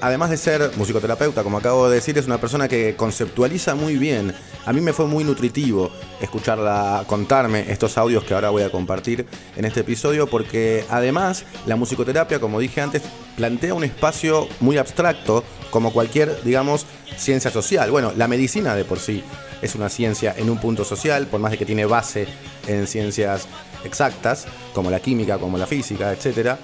además 0.00 0.30
de 0.30 0.36
ser 0.36 0.70
musicoterapeuta, 0.76 1.42
como 1.42 1.58
acabo 1.58 1.88
de 1.88 1.96
decir, 1.96 2.16
es 2.18 2.26
una 2.26 2.38
persona 2.38 2.68
que 2.68 2.96
conceptualiza 2.96 3.74
muy 3.74 3.96
bien. 3.96 4.34
A 4.66 4.72
mí 4.72 4.80
me 4.80 4.92
fue 4.92 5.06
muy 5.06 5.24
nutritivo 5.24 5.90
escucharla 6.20 7.04
contarme 7.06 7.70
estos 7.70 7.98
audios 7.98 8.24
que 8.24 8.34
ahora 8.34 8.50
voy 8.50 8.62
a 8.62 8.70
compartir 8.70 9.26
en 9.56 9.64
este 9.64 9.80
episodio, 9.80 10.26
porque 10.26 10.84
además 10.88 11.44
la 11.66 11.76
musicoterapia, 11.76 12.40
como 12.40 12.60
dije 12.60 12.80
antes, 12.80 13.02
plantea 13.36 13.74
un 13.74 13.84
espacio 13.84 14.48
muy 14.60 14.78
abstracto, 14.78 15.44
como 15.70 15.92
cualquier, 15.92 16.42
digamos, 16.44 16.86
ciencia 17.16 17.50
social. 17.50 17.90
Bueno, 17.90 18.12
la 18.16 18.28
medicina 18.28 18.74
de 18.74 18.84
por 18.84 18.98
sí 18.98 19.22
es 19.60 19.74
una 19.74 19.88
ciencia 19.88 20.34
en 20.36 20.50
un 20.50 20.58
punto 20.58 20.84
social, 20.84 21.26
por 21.26 21.40
más 21.40 21.50
de 21.50 21.58
que 21.58 21.66
tiene 21.66 21.84
base 21.84 22.26
en 22.66 22.86
ciencias 22.86 23.46
exactas, 23.84 24.46
como 24.72 24.90
la 24.90 25.00
química, 25.00 25.38
como 25.38 25.58
la 25.58 25.66
física, 25.66 26.12
etcétera. 26.12 26.58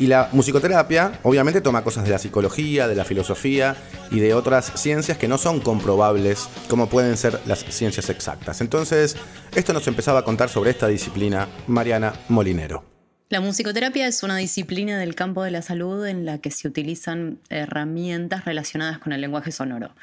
Y 0.00 0.06
la 0.06 0.30
musicoterapia 0.32 1.20
obviamente 1.24 1.60
toma 1.60 1.84
cosas 1.84 2.04
de 2.04 2.10
la 2.10 2.18
psicología, 2.18 2.88
de 2.88 2.94
la 2.94 3.04
filosofía 3.04 3.76
y 4.10 4.18
de 4.18 4.32
otras 4.32 4.72
ciencias 4.74 5.18
que 5.18 5.28
no 5.28 5.36
son 5.36 5.60
comprobables 5.60 6.48
como 6.68 6.88
pueden 6.88 7.18
ser 7.18 7.38
las 7.44 7.58
ciencias 7.68 8.08
exactas. 8.08 8.62
Entonces, 8.62 9.16
esto 9.54 9.74
nos 9.74 9.86
empezaba 9.86 10.20
a 10.20 10.24
contar 10.24 10.48
sobre 10.48 10.70
esta 10.70 10.88
disciplina 10.88 11.48
Mariana 11.66 12.14
Molinero. 12.30 12.89
La 13.30 13.40
musicoterapia 13.40 14.08
es 14.08 14.24
una 14.24 14.36
disciplina 14.36 14.98
del 14.98 15.14
campo 15.14 15.44
de 15.44 15.52
la 15.52 15.62
salud 15.62 16.04
en 16.04 16.24
la 16.24 16.38
que 16.38 16.50
se 16.50 16.66
utilizan 16.66 17.38
herramientas 17.48 18.44
relacionadas 18.44 18.98
con 18.98 19.12
el 19.12 19.20
lenguaje 19.20 19.52
sonoro. 19.52 19.94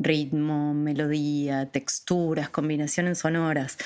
Ritmo, 0.00 0.74
melodía, 0.74 1.66
texturas, 1.66 2.50
combinaciones 2.50 3.18
sonoras. 3.18 3.78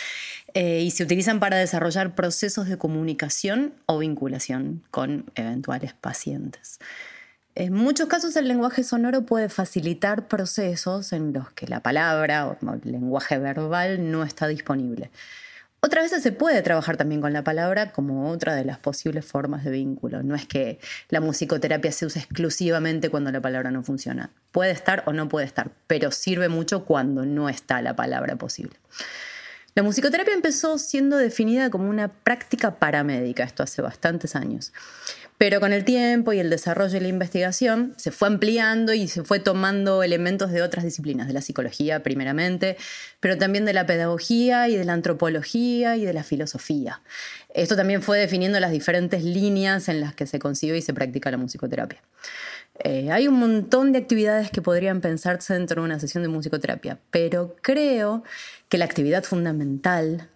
eh, 0.54 0.80
y 0.80 0.90
se 0.92 1.02
utilizan 1.02 1.40
para 1.40 1.58
desarrollar 1.58 2.14
procesos 2.14 2.68
de 2.68 2.78
comunicación 2.78 3.74
o 3.84 3.98
vinculación 3.98 4.82
con 4.90 5.30
eventuales 5.34 5.92
pacientes. 5.92 6.78
En 7.54 7.74
muchos 7.74 8.08
casos 8.08 8.34
el 8.36 8.48
lenguaje 8.48 8.82
sonoro 8.82 9.26
puede 9.26 9.50
facilitar 9.50 10.26
procesos 10.26 11.12
en 11.12 11.34
los 11.34 11.50
que 11.50 11.66
la 11.66 11.82
palabra 11.82 12.46
o 12.46 12.56
el 12.72 12.92
lenguaje 12.92 13.36
verbal 13.36 14.10
no 14.10 14.24
está 14.24 14.46
disponible. 14.48 15.10
Otras 15.80 16.04
veces 16.04 16.22
se 16.22 16.32
puede 16.32 16.62
trabajar 16.62 16.96
también 16.96 17.20
con 17.20 17.32
la 17.32 17.44
palabra 17.44 17.92
como 17.92 18.30
otra 18.30 18.54
de 18.54 18.64
las 18.64 18.78
posibles 18.78 19.24
formas 19.24 19.64
de 19.64 19.70
vínculo. 19.70 20.22
No 20.22 20.34
es 20.34 20.46
que 20.46 20.80
la 21.10 21.20
musicoterapia 21.20 21.92
se 21.92 22.06
use 22.06 22.18
exclusivamente 22.18 23.10
cuando 23.10 23.30
la 23.30 23.40
palabra 23.40 23.70
no 23.70 23.82
funciona. 23.82 24.30
Puede 24.52 24.72
estar 24.72 25.04
o 25.06 25.12
no 25.12 25.28
puede 25.28 25.46
estar, 25.46 25.70
pero 25.86 26.10
sirve 26.10 26.48
mucho 26.48 26.84
cuando 26.84 27.24
no 27.24 27.48
está 27.48 27.82
la 27.82 27.94
palabra 27.94 28.36
posible. 28.36 28.76
La 29.76 29.82
musicoterapia 29.82 30.32
empezó 30.32 30.78
siendo 30.78 31.18
definida 31.18 31.68
como 31.68 31.90
una 31.90 32.08
práctica 32.08 32.76
paramédica, 32.76 33.44
esto 33.44 33.62
hace 33.62 33.82
bastantes 33.82 34.34
años. 34.34 34.72
Pero 35.38 35.60
con 35.60 35.72
el 35.72 35.84
tiempo 35.84 36.32
y 36.32 36.38
el 36.38 36.48
desarrollo 36.48 36.96
y 36.96 37.00
la 37.00 37.08
investigación 37.08 37.94
se 37.96 38.10
fue 38.10 38.28
ampliando 38.28 38.94
y 38.94 39.06
se 39.06 39.22
fue 39.22 39.38
tomando 39.38 40.02
elementos 40.02 40.50
de 40.50 40.62
otras 40.62 40.84
disciplinas, 40.84 41.26
de 41.26 41.34
la 41.34 41.42
psicología 41.42 42.02
primeramente, 42.02 42.76
pero 43.20 43.36
también 43.36 43.64
de 43.66 43.74
la 43.74 43.86
pedagogía 43.86 44.68
y 44.68 44.76
de 44.76 44.84
la 44.84 44.94
antropología 44.94 45.96
y 45.96 46.04
de 46.04 46.12
la 46.12 46.24
filosofía. 46.24 47.02
Esto 47.52 47.76
también 47.76 48.02
fue 48.02 48.18
definiendo 48.18 48.58
las 48.60 48.70
diferentes 48.70 49.22
líneas 49.22 49.88
en 49.88 50.00
las 50.00 50.14
que 50.14 50.26
se 50.26 50.38
concibe 50.38 50.78
y 50.78 50.82
se 50.82 50.94
practica 50.94 51.30
la 51.30 51.36
musicoterapia. 51.36 52.00
Eh, 52.78 53.10
hay 53.10 53.28
un 53.28 53.38
montón 53.38 53.92
de 53.92 53.98
actividades 53.98 54.50
que 54.50 54.62
podrían 54.62 55.00
pensarse 55.00 55.54
dentro 55.54 55.82
de 55.82 55.86
una 55.86 56.00
sesión 56.00 56.22
de 56.22 56.28
musicoterapia, 56.28 56.98
pero 57.10 57.56
creo 57.62 58.22
que 58.68 58.78
la 58.78 58.84
actividad 58.84 59.22
fundamental 59.22 60.28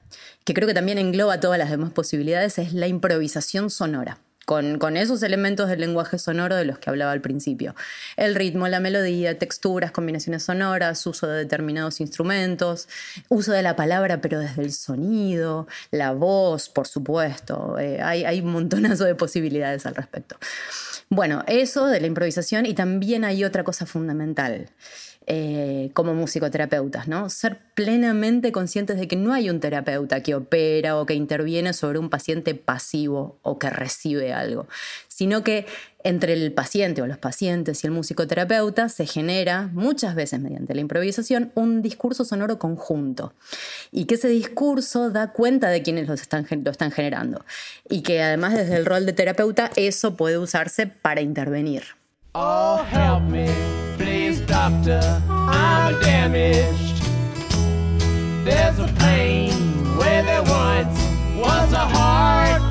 que 0.45 0.55
creo 0.55 0.67
que 0.67 0.75
también 0.75 0.99
engloba 0.99 1.41
todas 1.41 1.59
las 1.59 1.71
demás 1.71 1.93
posibilidades, 1.93 2.59
es 2.59 2.73
la 2.73 2.89
improvisación 2.89 3.71
sonora. 3.71 4.19
Con, 4.51 4.97
esos 4.97 5.23
elementos 5.23 5.69
del 5.69 5.79
lenguaje 5.79 6.19
sonoro 6.19 6.57
de 6.57 6.65
los 6.65 6.81
que 6.81 6.91
hablaba 6.91 7.13
al 7.13 7.21
principio. 7.21 7.77
El 8.17 8.35
ritmo, 8.35 8.67
la 8.67 8.81
melodía, 8.81 9.39
texturas, 9.39 9.93
combinaciones 9.93 10.43
sonoras, 10.43 11.07
uso 11.07 11.29
de 11.29 11.39
determinados 11.39 12.01
instrumentos, 12.01 12.89
uso 13.29 13.53
de 13.53 13.63
la 13.63 13.77
palabra 13.77 14.21
pero 14.21 14.41
desde 14.41 14.63
el 14.63 14.73
sonido, 14.73 15.69
la 15.93 16.11
voz, 16.15 16.69
por 16.69 16.89
supuesto. 16.89 17.79
Eh, 17.79 18.03
hay, 18.03 18.25
hay 18.25 18.41
un 18.41 18.51
montonazo 18.51 19.05
de 19.05 19.15
posibilidades 19.15 19.87
al 19.87 19.95
respecto. 19.95 20.37
Bueno, 21.09 21.45
eso 21.47 21.87
de 21.87 22.01
la 22.01 22.09
improvisación 22.09 22.67
y 22.67 22.75
también 22.75 23.25
hay 23.25 23.45
otra 23.45 23.63
cosa 23.63 23.87
fundamental 23.87 24.69
eh, 25.33 25.93
como 25.95 26.13
musicoterapeutas, 26.13 27.07
¿no? 27.07 27.31
Ser 27.31 27.61
plenamente 27.75 28.51
conscientes 28.51 28.99
de 28.99 29.07
que 29.07 29.15
no 29.15 29.33
hay 29.33 29.49
un 29.49 29.61
terapeuta 29.61 30.25
que 30.25 30.35
opera 30.35 30.99
o 30.99 31.07
que 31.07 31.15
interviene 31.15 31.73
sobre 31.73 32.01
un 32.01 32.11
paciente 32.11 32.57
pasivo 32.57 33.39
o 33.43 33.57
que 33.57 33.71
recibe 33.71 34.33
algo, 34.33 34.67
sino 35.07 35.45
que 35.45 35.67
entre 36.03 36.33
el 36.33 36.51
paciente 36.53 37.01
o 37.01 37.07
los 37.07 37.19
pacientes 37.19 37.85
y 37.85 37.87
el 37.87 37.93
musicoterapeuta 37.93 38.89
se 38.89 39.07
genera, 39.07 39.71
muchas 39.73 40.17
veces 40.17 40.41
mediante 40.41 40.75
la 40.75 40.81
improvisación, 40.81 41.53
un 41.55 41.81
discurso 41.81 42.25
sonoro 42.25 42.59
conjunto. 42.59 43.33
Y 43.93 44.07
que 44.07 44.17
ese 44.17 44.27
discurso 44.27 45.11
da 45.11 45.33
cuenta 45.33 45.69
de 45.69 45.85
quienes 45.85 46.09
lo 46.09 46.15
están, 46.15 46.45
lo 46.65 46.73
están 46.73 46.91
generando. 46.91 47.45
Y 47.89 48.03
que 48.03 48.21
además 48.21 48.55
desde 48.55 48.75
el 48.75 48.85
rol 48.85 49.07
de 49.07 49.13
terapeuta 49.13 49.71
eso 49.77 50.17
puede 50.17 50.39
usarse 50.39 50.89
para 50.89 51.21
intervenir. 51.21 51.85
Oh, 52.33 52.83
help 52.93 53.23
me, 53.23 53.47
please, 54.01 54.41
doctor. 54.47 55.03
I'm 55.29 56.01
damaged. 56.01 56.97
There's 58.45 58.79
a 58.79 58.89
pain 58.99 59.53
where 59.99 60.23
there 60.23 60.43
once 60.43 60.99
was 61.37 61.73
a 61.73 61.87
heart. 61.97 62.63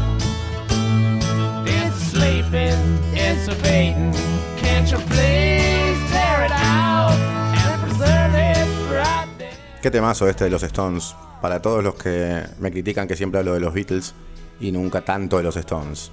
It's 1.67 1.97
sleeping, 2.13 2.81
it's 3.13 3.47
abating. 3.47 4.13
Can't 4.57 4.89
you 4.91 4.97
please 5.13 5.99
tear 6.11 6.45
it 6.47 6.51
out 6.51 7.17
and 7.63 7.81
preserve 7.83 8.33
it 8.33 8.67
right 8.91 9.29
there? 9.37 9.53
Qué 9.81 9.91
temazo 9.91 10.27
este 10.27 10.45
de 10.45 10.49
los 10.49 10.63
Stones. 10.63 11.15
Para 11.41 11.61
todos 11.61 11.83
los 11.83 11.95
que 11.95 12.43
me 12.59 12.71
critican 12.71 13.07
que 13.07 13.15
siempre 13.15 13.39
hablo 13.39 13.53
de 13.53 13.61
los 13.61 13.73
Beatles 13.73 14.13
y 14.59 14.71
nunca 14.71 15.01
tanto 15.01 15.37
de 15.37 15.43
los 15.43 15.55
Stones. 15.55 16.11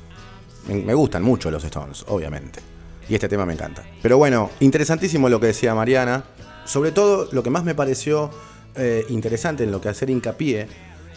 Me 0.68 0.94
gustan 0.94 1.22
mucho 1.22 1.50
los 1.50 1.64
Stones, 1.64 2.04
obviamente. 2.08 2.75
Y 3.08 3.14
este 3.14 3.28
tema 3.28 3.46
me 3.46 3.52
encanta. 3.52 3.84
Pero 4.02 4.18
bueno, 4.18 4.50
interesantísimo 4.60 5.28
lo 5.28 5.40
que 5.40 5.48
decía 5.48 5.74
Mariana. 5.74 6.24
Sobre 6.64 6.90
todo 6.90 7.28
lo 7.32 7.42
que 7.42 7.50
más 7.50 7.64
me 7.64 7.74
pareció 7.74 8.30
eh, 8.74 9.04
interesante 9.08 9.64
en 9.64 9.70
lo 9.70 9.80
que 9.80 9.88
hacer 9.88 10.10
hincapié 10.10 10.68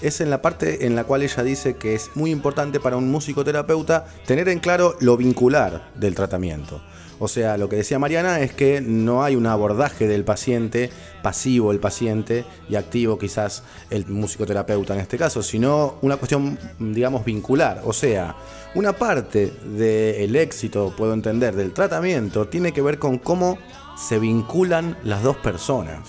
es 0.01 0.21
en 0.21 0.29
la 0.29 0.41
parte 0.41 0.85
en 0.85 0.95
la 0.95 1.03
cual 1.03 1.23
ella 1.23 1.43
dice 1.43 1.75
que 1.75 1.95
es 1.95 2.11
muy 2.15 2.31
importante 2.31 2.79
para 2.79 2.95
un 2.95 3.11
musicoterapeuta 3.11 4.05
tener 4.25 4.47
en 4.47 4.59
claro 4.59 4.95
lo 5.01 5.17
vincular 5.17 5.91
del 5.95 6.15
tratamiento. 6.15 6.81
O 7.19 7.27
sea, 7.27 7.57
lo 7.57 7.67
que 7.67 7.75
decía 7.75 7.99
Mariana 7.99 8.39
es 8.39 8.53
que 8.53 8.79
no 8.81 9.23
hay 9.23 9.35
un 9.35 9.45
abordaje 9.45 10.07
del 10.07 10.23
paciente, 10.23 10.89
pasivo 11.21 11.71
el 11.71 11.79
paciente 11.79 12.45
y 12.69 12.75
activo 12.75 13.19
quizás 13.19 13.63
el 13.89 14.07
musicoterapeuta 14.07 14.93
en 14.93 15.01
este 15.01 15.17
caso, 15.17 15.43
sino 15.43 15.95
una 16.01 16.15
cuestión, 16.15 16.57
digamos, 16.79 17.25
vincular. 17.25 17.81
O 17.83 17.91
sea, 17.91 18.35
una 18.73 18.93
parte 18.93 19.51
del 19.65 20.35
éxito, 20.37 20.93
puedo 20.97 21.13
entender, 21.13 21.55
del 21.55 21.73
tratamiento 21.73 22.47
tiene 22.47 22.71
que 22.71 22.81
ver 22.81 22.99
con 22.99 23.17
cómo 23.17 23.57
se 23.97 24.17
vinculan 24.17 24.97
las 25.03 25.21
dos 25.21 25.35
personas. 25.37 25.99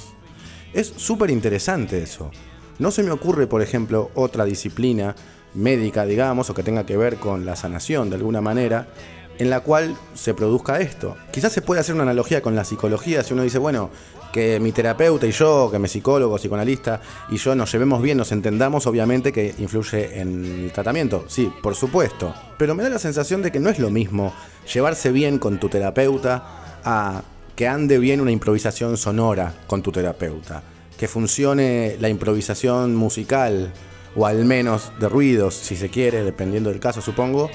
Es 0.73 0.93
súper 0.97 1.31
interesante 1.31 2.01
eso. 2.01 2.31
No 2.79 2.93
se 2.93 3.03
me 3.03 3.11
ocurre, 3.11 3.49
por 3.49 3.63
ejemplo, 3.63 4.11
otra 4.15 4.45
disciplina 4.45 5.17
médica, 5.55 6.05
digamos, 6.05 6.49
o 6.49 6.55
que 6.55 6.63
tenga 6.63 6.87
que 6.87 6.97
ver 6.97 7.17
con 7.17 7.45
la 7.45 7.57
sanación 7.57 8.09
de 8.11 8.17
alguna 8.17 8.41
manera, 8.41 8.87
en 9.41 9.49
la 9.49 9.61
cual 9.61 9.97
se 10.15 10.35
produzca 10.35 10.81
esto. 10.81 11.17
Quizás 11.33 11.51
se 11.53 11.63
puede 11.63 11.81
hacer 11.81 11.95
una 11.95 12.05
analogía 12.05 12.43
con 12.43 12.55
la 12.55 12.63
psicología, 12.63 13.25
si 13.25 13.33
uno 13.33 13.43
dice, 13.43 13.59
bueno, 13.59 13.91
que 14.35 14.61
mi 14.61 14.71
terapeuta 14.71 15.27
y 15.27 15.33
yo, 15.33 15.71
que 15.73 15.79
mi 15.79 15.89
psicólogo, 15.89 16.37
psicoanalista 16.37 17.01
y 17.31 17.39
yo 17.39 17.55
nos 17.55 17.73
llevemos 17.73 18.03
bien, 18.03 18.19
nos 18.19 18.33
entendamos, 18.33 18.87
obviamente 18.87 19.33
que 19.33 19.55
influye 19.59 20.21
en 20.21 20.45
el 20.45 20.73
tratamiento. 20.73 21.25
Sí, 21.27 21.51
por 21.63 21.75
supuesto. 21.75 22.35
Pero 22.59 22.75
me 22.75 22.83
da 22.83 22.91
la 22.91 22.99
sensación 22.99 23.41
de 23.41 23.51
que 23.51 23.61
no 23.61 23.71
es 23.71 23.79
lo 23.79 23.89
mismo 23.89 24.35
llevarse 24.73 25.11
bien 25.11 25.39
con 25.39 25.59
tu 25.59 25.71
terapeuta 25.71 26.81
a 26.85 27.23
que 27.57 27.67
ande 27.67 27.99
bien 27.99 28.21
una 28.21 28.33
improvisación 28.33 28.99
sonora 28.99 29.55
con 29.67 29.83
tu 29.83 29.91
terapeuta. 29.91 30.63
Que 30.99 31.09
funcione 31.09 31.97
la 31.99 32.11
improvisación 32.11 32.95
musical, 32.95 33.73
o 34.15 34.27
al 34.27 34.45
menos 34.45 34.93
de 35.01 35.09
ruidos, 35.09 35.55
si 35.55 35.77
se 35.77 35.89
quiere, 35.89 36.23
dependiendo 36.25 36.69
del 36.69 36.81
caso, 36.81 37.01
supongo, 37.01 37.51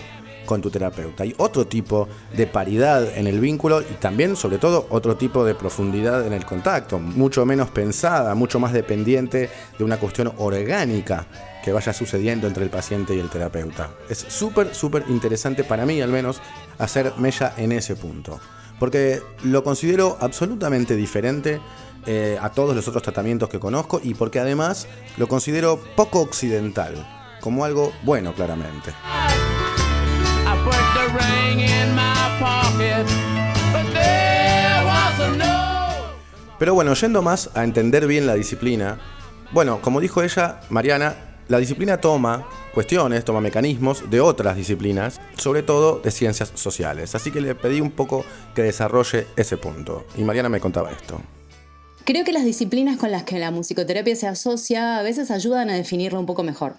con 0.45 0.61
tu 0.61 0.69
terapeuta. 0.69 1.23
Hay 1.23 1.33
otro 1.37 1.67
tipo 1.67 2.07
de 2.35 2.47
paridad 2.47 3.17
en 3.17 3.27
el 3.27 3.39
vínculo 3.39 3.81
y 3.81 3.95
también, 3.99 4.35
sobre 4.35 4.57
todo, 4.57 4.87
otro 4.89 5.17
tipo 5.17 5.43
de 5.43 5.55
profundidad 5.55 6.25
en 6.25 6.33
el 6.33 6.45
contacto, 6.45 6.99
mucho 6.99 7.45
menos 7.45 7.69
pensada, 7.69 8.35
mucho 8.35 8.59
más 8.59 8.73
dependiente 8.73 9.49
de 9.77 9.83
una 9.83 9.97
cuestión 9.97 10.31
orgánica 10.37 11.27
que 11.63 11.71
vaya 11.71 11.93
sucediendo 11.93 12.47
entre 12.47 12.63
el 12.63 12.69
paciente 12.69 13.15
y 13.15 13.19
el 13.19 13.29
terapeuta. 13.29 13.89
Es 14.07 14.19
súper, 14.19 14.75
súper 14.75 15.05
interesante 15.09 15.63
para 15.63 15.85
mí, 15.85 15.99
al 15.99 16.11
menos, 16.11 16.39
hacer 16.77 17.13
mella 17.17 17.53
en 17.57 17.71
ese 17.71 17.95
punto. 17.95 18.39
Porque 18.79 19.21
lo 19.43 19.63
considero 19.63 20.17
absolutamente 20.19 20.95
diferente 20.95 21.59
eh, 22.05 22.37
a 22.39 22.51
todos 22.51 22.75
los 22.75 22.87
otros 22.87 23.01
tratamientos 23.01 23.49
que 23.49 23.59
conozco 23.59 23.99
y 24.03 24.13
porque 24.13 24.39
además 24.39 24.87
lo 25.17 25.27
considero 25.27 25.79
poco 25.95 26.21
occidental, 26.21 26.93
como 27.41 27.65
algo 27.65 27.93
bueno 28.03 28.33
claramente. 28.35 28.91
Pero 36.57 36.73
bueno, 36.73 36.93
yendo 36.93 37.21
más 37.21 37.49
a 37.53 37.63
entender 37.63 38.07
bien 38.07 38.25
la 38.25 38.33
disciplina, 38.33 38.97
bueno, 39.51 39.81
como 39.81 39.99
dijo 39.99 40.23
ella, 40.23 40.61
Mariana, 40.69 41.15
la 41.47 41.59
disciplina 41.59 41.97
toma 41.97 42.47
cuestiones, 42.73 43.23
toma 43.23 43.41
mecanismos 43.41 44.09
de 44.09 44.19
otras 44.21 44.55
disciplinas, 44.55 45.19
sobre 45.37 45.63
todo 45.63 45.99
de 45.99 46.11
ciencias 46.11 46.51
sociales. 46.55 47.13
Así 47.13 47.31
que 47.31 47.41
le 47.41 47.55
pedí 47.55 47.81
un 47.81 47.91
poco 47.91 48.25
que 48.55 48.63
desarrolle 48.63 49.27
ese 49.35 49.57
punto. 49.57 50.05
Y 50.17 50.23
Mariana 50.23 50.49
me 50.49 50.59
contaba 50.59 50.91
esto. 50.91 51.21
Creo 52.05 52.23
que 52.23 52.31
las 52.31 52.45
disciplinas 52.45 52.97
con 52.97 53.11
las 53.11 53.23
que 53.23 53.39
la 53.39 53.51
musicoterapia 53.51 54.15
se 54.15 54.27
asocia 54.27 54.97
a 54.97 55.03
veces 55.03 55.31
ayudan 55.31 55.69
a 55.69 55.73
definirlo 55.75 56.19
un 56.19 56.25
poco 56.25 56.43
mejor. 56.43 56.77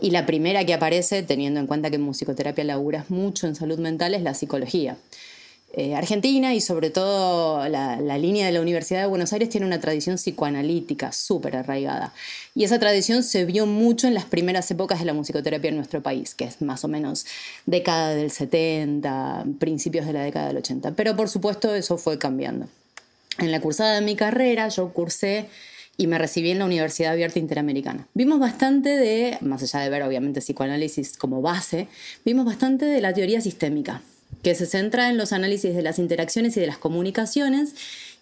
Y 0.00 0.10
la 0.10 0.26
primera 0.26 0.64
que 0.64 0.74
aparece, 0.74 1.22
teniendo 1.22 1.60
en 1.60 1.66
cuenta 1.66 1.90
que 1.90 1.96
en 1.96 2.02
musicoterapia 2.02 2.64
laburas 2.64 3.10
mucho 3.10 3.46
en 3.46 3.54
salud 3.54 3.78
mental, 3.78 4.14
es 4.14 4.22
la 4.22 4.34
psicología. 4.34 4.96
Eh, 5.74 5.94
Argentina 5.94 6.52
y 6.52 6.60
sobre 6.60 6.90
todo 6.90 7.66
la, 7.66 7.98
la 7.98 8.18
línea 8.18 8.44
de 8.44 8.52
la 8.52 8.60
Universidad 8.60 9.00
de 9.00 9.06
Buenos 9.06 9.32
Aires 9.32 9.48
tiene 9.48 9.66
una 9.66 9.80
tradición 9.80 10.16
psicoanalítica 10.16 11.12
súper 11.12 11.56
arraigada. 11.56 12.12
Y 12.54 12.64
esa 12.64 12.78
tradición 12.78 13.22
se 13.22 13.46
vio 13.46 13.64
mucho 13.64 14.06
en 14.06 14.12
las 14.12 14.26
primeras 14.26 14.70
épocas 14.70 14.98
de 14.98 15.06
la 15.06 15.14
musicoterapia 15.14 15.70
en 15.70 15.76
nuestro 15.76 16.02
país, 16.02 16.34
que 16.34 16.44
es 16.44 16.60
más 16.60 16.84
o 16.84 16.88
menos 16.88 17.24
década 17.64 18.14
del 18.14 18.30
70, 18.30 19.46
principios 19.58 20.04
de 20.04 20.12
la 20.12 20.22
década 20.22 20.48
del 20.48 20.58
80. 20.58 20.90
Pero 20.90 21.16
por 21.16 21.30
supuesto 21.30 21.74
eso 21.74 21.96
fue 21.96 22.18
cambiando. 22.18 22.66
En 23.38 23.50
la 23.50 23.60
cursada 23.60 23.94
de 23.94 24.02
mi 24.02 24.14
carrera 24.14 24.68
yo 24.68 24.92
cursé 24.92 25.46
y 25.96 26.06
me 26.06 26.18
recibí 26.18 26.50
en 26.50 26.58
la 26.58 26.64
Universidad 26.64 27.12
Abierta 27.12 27.38
Interamericana. 27.38 28.06
Vimos 28.14 28.40
bastante 28.40 28.90
de, 28.90 29.38
más 29.40 29.62
allá 29.62 29.80
de 29.80 29.90
ver 29.90 30.02
obviamente 30.02 30.40
psicoanálisis 30.40 31.16
como 31.16 31.42
base, 31.42 31.88
vimos 32.24 32.46
bastante 32.46 32.86
de 32.86 33.00
la 33.00 33.12
teoría 33.12 33.40
sistémica, 33.40 34.02
que 34.42 34.54
se 34.54 34.66
centra 34.66 35.10
en 35.10 35.16
los 35.16 35.32
análisis 35.32 35.74
de 35.74 35.82
las 35.82 35.98
interacciones 35.98 36.56
y 36.56 36.60
de 36.60 36.66
las 36.66 36.78
comunicaciones 36.78 37.74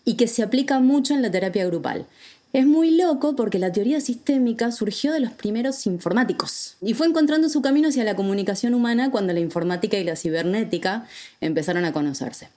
y 0.05 0.15
que 0.15 0.27
se 0.27 0.43
aplica 0.43 0.81
mucho 0.81 1.15
en 1.15 1.23
la 1.23 1.31
terapia 1.31 1.67
grupal. 1.67 2.07
Es 2.53 2.67
muy 2.67 2.91
loco 2.91 3.37
porque 3.37 3.61
la 3.61 3.71
teoría 3.71 4.01
sistémica 4.01 4.73
surgió 4.73 5.13
de 5.13 5.21
los 5.21 5.31
primeros 5.31 5.87
informáticos 5.87 6.77
y 6.83 6.95
fue 6.95 7.07
encontrando 7.07 7.49
su 7.49 7.63
camino 7.63 7.89
hacia 7.89 8.03
la 8.03 8.17
comunicación 8.17 8.75
humana 8.75 9.13
cuando 9.13 9.33
la 9.33 9.39
informática 9.39 9.97
y 9.99 10.05
la 10.05 10.17
cibernética 10.17 11.07
empezaron 11.41 11.85
a 11.85 11.93
conocerse 11.93 12.49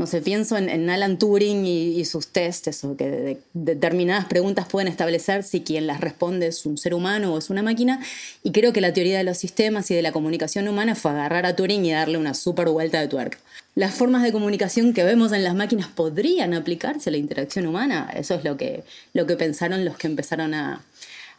no 0.00 0.06
sé, 0.06 0.22
pienso 0.22 0.56
en, 0.56 0.88
Alan 0.88 1.18
Turing 1.18 1.66
y, 1.66 2.04
sus 2.06 2.28
tests, 2.28 2.68
eso, 2.68 2.96
que 2.96 3.08
de- 3.10 3.20
de- 3.20 3.40
determinadas 3.52 4.24
preguntas 4.24 4.66
pueden 4.66 4.88
establecer 4.88 5.42
si 5.42 5.60
quien 5.60 5.86
las 5.86 6.00
responde 6.00 6.46
es 6.46 6.64
un 6.64 6.78
ser 6.78 6.94
humano 6.94 7.34
o 7.34 7.38
es 7.38 7.50
una 7.50 7.62
máquina, 7.62 8.00
y 8.42 8.50
creo 8.50 8.72
que 8.72 8.80
la 8.80 8.92
teoría 8.94 9.18
de 9.18 9.24
los 9.24 9.36
sistemas 9.36 9.90
y 9.90 9.94
de 9.94 10.00
la 10.00 10.10
comunicación 10.10 10.66
humana 10.68 10.94
fue 10.94 11.10
agarrar 11.10 11.44
a 11.44 11.54
Turing 11.54 11.84
y 11.84 11.92
darle 11.92 12.16
una 12.16 12.32
super 12.32 12.68
vuelta 12.70 12.98
de 12.98 13.08
tuerca. 13.08 13.38
Las 13.74 13.94
formas 13.94 14.22
de 14.22 14.32
comunicación 14.32 14.94
que 14.94 15.04
vemos 15.04 15.32
en 15.32 15.44
las 15.44 15.54
máquinas 15.54 15.88
podrían 15.88 16.54
aplicarse 16.54 17.10
a 17.10 17.12
la 17.12 17.18
interacción 17.18 17.66
humana, 17.66 18.10
eso 18.16 18.34
es 18.34 18.42
lo 18.42 18.56
que, 18.56 18.82
lo 19.12 19.26
que 19.26 19.36
pensaron 19.36 19.84
los 19.84 19.96
que 19.98 20.06
empezaron 20.06 20.54
a, 20.54 20.80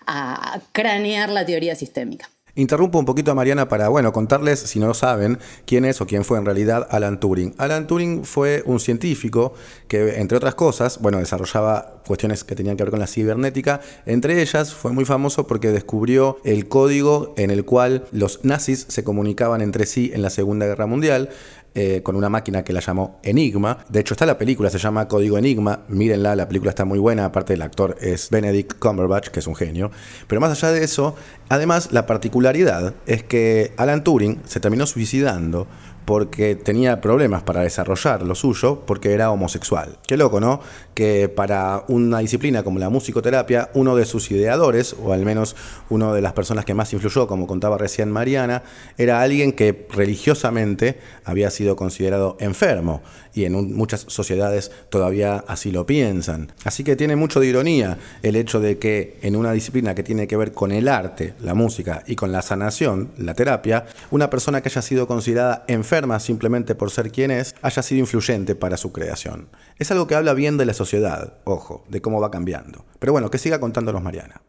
a 0.05 0.61
cranear 0.71 1.29
la 1.29 1.45
teoría 1.45 1.75
sistémica. 1.75 2.29
Interrumpo 2.61 2.99
un 2.99 3.05
poquito 3.05 3.31
a 3.31 3.33
Mariana 3.33 3.67
para, 3.67 3.89
bueno, 3.89 4.13
contarles, 4.13 4.59
si 4.59 4.79
no 4.79 4.85
lo 4.85 4.93
saben, 4.93 5.39
quién 5.65 5.83
es 5.83 5.99
o 5.99 6.05
quién 6.05 6.23
fue 6.23 6.37
en 6.37 6.45
realidad 6.45 6.87
Alan 6.91 7.19
Turing. 7.19 7.55
Alan 7.57 7.87
Turing 7.87 8.23
fue 8.23 8.61
un 8.67 8.79
científico 8.79 9.55
que, 9.87 10.19
entre 10.19 10.37
otras 10.37 10.53
cosas, 10.53 10.99
bueno, 11.01 11.17
desarrollaba 11.17 12.03
cuestiones 12.05 12.43
que 12.43 12.53
tenían 12.53 12.77
que 12.77 12.83
ver 12.83 12.91
con 12.91 12.99
la 12.99 13.07
cibernética. 13.07 13.81
Entre 14.05 14.43
ellas, 14.43 14.75
fue 14.75 14.91
muy 14.91 15.05
famoso 15.05 15.47
porque 15.47 15.71
descubrió 15.71 16.37
el 16.43 16.67
código 16.67 17.33
en 17.35 17.49
el 17.49 17.65
cual 17.65 18.05
los 18.11 18.45
nazis 18.45 18.85
se 18.87 19.03
comunicaban 19.03 19.61
entre 19.61 19.87
sí 19.87 20.11
en 20.13 20.21
la 20.21 20.29
Segunda 20.29 20.67
Guerra 20.67 20.85
Mundial. 20.85 21.29
Eh, 21.73 22.01
con 22.03 22.17
una 22.17 22.27
máquina 22.27 22.63
que 22.63 22.73
la 22.73 22.81
llamó 22.81 23.19
Enigma. 23.23 23.85
De 23.87 24.01
hecho, 24.01 24.13
está 24.13 24.25
la 24.25 24.37
película, 24.37 24.69
se 24.69 24.77
llama 24.77 25.07
Código 25.07 25.37
Enigma. 25.37 25.85
Mírenla, 25.87 26.35
la 26.35 26.47
película 26.47 26.69
está 26.69 26.83
muy 26.83 26.99
buena. 26.99 27.25
Aparte, 27.25 27.53
el 27.53 27.61
actor 27.61 27.95
es 28.01 28.29
Benedict 28.29 28.77
Cumberbatch, 28.77 29.29
que 29.29 29.39
es 29.39 29.47
un 29.47 29.55
genio. 29.55 29.89
Pero 30.27 30.41
más 30.41 30.51
allá 30.51 30.73
de 30.73 30.83
eso, 30.83 31.15
además, 31.47 31.93
la 31.93 32.05
particularidad 32.05 32.93
es 33.05 33.23
que 33.23 33.73
Alan 33.77 34.03
Turing 34.03 34.41
se 34.45 34.59
terminó 34.59 34.85
suicidando 34.85 35.67
porque 36.11 36.57
tenía 36.57 36.99
problemas 36.99 37.41
para 37.43 37.61
desarrollar 37.61 38.23
lo 38.23 38.35
suyo 38.35 38.83
porque 38.85 39.13
era 39.13 39.31
homosexual. 39.31 39.97
Qué 40.05 40.17
loco, 40.17 40.41
¿no? 40.41 40.59
Que 40.93 41.29
para 41.29 41.85
una 41.87 42.19
disciplina 42.19 42.63
como 42.63 42.79
la 42.79 42.89
musicoterapia, 42.89 43.69
uno 43.75 43.95
de 43.95 44.03
sus 44.03 44.29
ideadores, 44.29 44.93
o 45.01 45.13
al 45.13 45.23
menos 45.23 45.55
una 45.89 46.11
de 46.11 46.19
las 46.19 46.33
personas 46.33 46.65
que 46.65 46.73
más 46.73 46.91
influyó, 46.91 47.27
como 47.27 47.47
contaba 47.47 47.77
recién 47.77 48.11
Mariana, 48.11 48.63
era 48.97 49.21
alguien 49.21 49.53
que 49.53 49.87
religiosamente 49.89 50.99
había 51.23 51.49
sido 51.49 51.77
considerado 51.77 52.35
enfermo 52.41 53.01
y 53.33 53.45
en 53.45 53.73
muchas 53.73 54.01
sociedades 54.09 54.69
todavía 54.89 55.45
así 55.47 55.71
lo 55.71 55.85
piensan. 55.85 56.51
Así 56.65 56.83
que 56.83 56.97
tiene 56.97 57.15
mucho 57.15 57.39
de 57.39 57.47
ironía 57.47 57.97
el 58.21 58.35
hecho 58.35 58.59
de 58.59 58.77
que 58.77 59.17
en 59.21 59.37
una 59.37 59.53
disciplina 59.53 59.95
que 59.95 60.03
tiene 60.03 60.27
que 60.27 60.35
ver 60.35 60.51
con 60.51 60.73
el 60.73 60.89
arte, 60.89 61.35
la 61.39 61.53
música 61.53 62.03
y 62.05 62.17
con 62.17 62.33
la 62.33 62.41
sanación, 62.41 63.11
la 63.17 63.33
terapia, 63.33 63.85
una 64.09 64.29
persona 64.29 64.59
que 64.59 64.67
haya 64.67 64.81
sido 64.81 65.07
considerada 65.07 65.63
enferma 65.69 66.00
simplemente 66.19 66.75
por 66.75 66.91
ser 66.91 67.11
quien 67.11 67.31
es, 67.31 67.55
haya 67.61 67.81
sido 67.81 67.99
influyente 67.99 68.55
para 68.55 68.77
su 68.77 68.91
creación. 68.91 69.49
Es 69.77 69.91
algo 69.91 70.07
que 70.07 70.15
habla 70.15 70.33
bien 70.33 70.57
de 70.57 70.65
la 70.65 70.73
sociedad, 70.73 71.35
ojo, 71.43 71.83
de 71.89 72.01
cómo 72.01 72.21
va 72.21 72.31
cambiando. 72.31 72.85
Pero 72.99 73.11
bueno, 73.13 73.29
que 73.31 73.37
siga 73.37 73.59
contándonos 73.59 74.01
Mariana. 74.01 74.41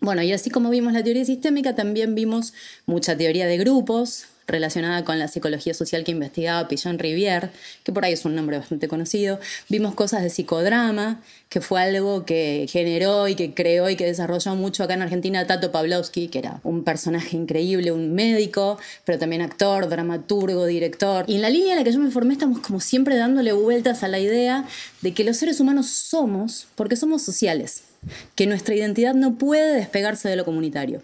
Bueno, 0.00 0.22
y 0.22 0.32
así 0.32 0.50
como 0.50 0.70
vimos 0.70 0.92
la 0.92 1.02
teoría 1.02 1.24
sistémica, 1.24 1.74
también 1.74 2.14
vimos 2.14 2.52
mucha 2.84 3.16
teoría 3.16 3.46
de 3.46 3.56
grupos 3.56 4.26
relacionada 4.46 5.04
con 5.04 5.18
la 5.18 5.28
psicología 5.28 5.74
social 5.74 6.04
que 6.04 6.12
investigaba 6.12 6.68
Pillon 6.68 6.98
Rivière, 6.98 7.50
que 7.84 7.92
por 7.92 8.04
ahí 8.04 8.12
es 8.12 8.24
un 8.24 8.34
nombre 8.34 8.58
bastante 8.58 8.88
conocido. 8.88 9.40
Vimos 9.68 9.94
cosas 9.94 10.22
de 10.22 10.30
psicodrama, 10.30 11.20
que 11.48 11.60
fue 11.60 11.80
algo 11.80 12.24
que 12.24 12.66
generó 12.68 13.28
y 13.28 13.34
que 13.34 13.54
creó 13.54 13.88
y 13.88 13.96
que 13.96 14.04
desarrolló 14.04 14.54
mucho 14.54 14.82
acá 14.84 14.94
en 14.94 15.02
Argentina 15.02 15.46
Tato 15.46 15.70
Pavlovsky, 15.72 16.28
que 16.28 16.38
era 16.40 16.60
un 16.64 16.84
personaje 16.84 17.36
increíble, 17.36 17.92
un 17.92 18.14
médico, 18.14 18.78
pero 19.04 19.18
también 19.18 19.42
actor, 19.42 19.88
dramaturgo, 19.88 20.66
director. 20.66 21.24
Y 21.28 21.36
en 21.36 21.42
la 21.42 21.50
línea 21.50 21.72
en 21.72 21.78
la 21.78 21.84
que 21.84 21.92
yo 21.92 22.00
me 22.00 22.10
formé 22.10 22.34
estamos 22.34 22.60
como 22.60 22.80
siempre 22.80 23.16
dándole 23.16 23.52
vueltas 23.52 24.02
a 24.02 24.08
la 24.08 24.18
idea 24.18 24.64
de 25.02 25.14
que 25.14 25.24
los 25.24 25.36
seres 25.36 25.60
humanos 25.60 25.86
somos 25.88 26.66
porque 26.74 26.96
somos 26.96 27.22
sociales 27.22 27.82
que 28.34 28.46
nuestra 28.46 28.74
identidad 28.74 29.14
no 29.14 29.36
puede 29.36 29.74
despegarse 29.74 30.28
de 30.28 30.36
lo 30.36 30.44
comunitario. 30.44 31.02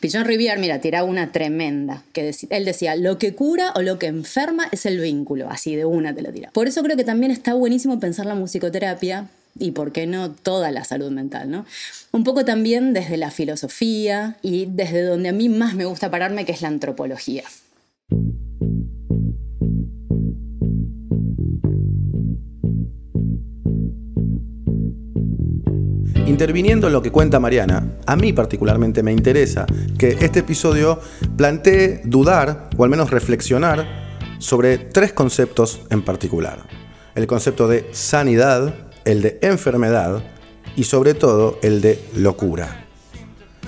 Pichon 0.00 0.24
Rivière, 0.24 0.58
mira, 0.58 0.80
tiraba 0.80 1.08
una 1.08 1.32
tremenda, 1.32 2.02
que 2.12 2.34
él 2.50 2.64
decía, 2.64 2.96
lo 2.96 3.18
que 3.18 3.34
cura 3.34 3.72
o 3.74 3.82
lo 3.82 3.98
que 3.98 4.06
enferma 4.06 4.68
es 4.72 4.86
el 4.86 5.00
vínculo, 5.00 5.48
así 5.50 5.76
de 5.76 5.84
una 5.84 6.14
te 6.14 6.22
lo 6.22 6.32
tira. 6.32 6.50
Por 6.52 6.68
eso 6.68 6.82
creo 6.82 6.96
que 6.96 7.04
también 7.04 7.30
está 7.30 7.54
buenísimo 7.54 8.00
pensar 8.00 8.26
la 8.26 8.34
musicoterapia 8.34 9.28
y 9.58 9.70
por 9.70 9.92
qué 9.92 10.06
no 10.06 10.30
toda 10.32 10.70
la 10.70 10.84
salud 10.84 11.10
mental, 11.10 11.50
¿no? 11.50 11.64
Un 12.12 12.24
poco 12.24 12.44
también 12.44 12.92
desde 12.92 13.16
la 13.16 13.30
filosofía 13.30 14.36
y 14.42 14.66
desde 14.66 15.02
donde 15.02 15.28
a 15.28 15.32
mí 15.32 15.48
más 15.48 15.74
me 15.74 15.84
gusta 15.84 16.10
pararme, 16.10 16.44
que 16.44 16.52
es 16.52 16.62
la 16.62 16.68
antropología. 16.68 17.44
Interviniendo 26.34 26.88
en 26.88 26.92
lo 26.92 27.00
que 27.00 27.12
cuenta 27.12 27.38
Mariana, 27.38 27.92
a 28.06 28.16
mí 28.16 28.32
particularmente 28.32 29.04
me 29.04 29.12
interesa 29.12 29.66
que 29.96 30.16
este 30.20 30.40
episodio 30.40 30.98
plantee 31.36 32.00
dudar 32.06 32.70
o 32.76 32.82
al 32.82 32.90
menos 32.90 33.12
reflexionar 33.12 33.86
sobre 34.40 34.78
tres 34.78 35.12
conceptos 35.12 35.82
en 35.90 36.02
particular. 36.02 36.58
El 37.14 37.28
concepto 37.28 37.68
de 37.68 37.86
sanidad, 37.92 38.74
el 39.04 39.22
de 39.22 39.38
enfermedad 39.42 40.24
y 40.74 40.82
sobre 40.82 41.14
todo 41.14 41.60
el 41.62 41.80
de 41.80 42.00
locura. 42.16 42.83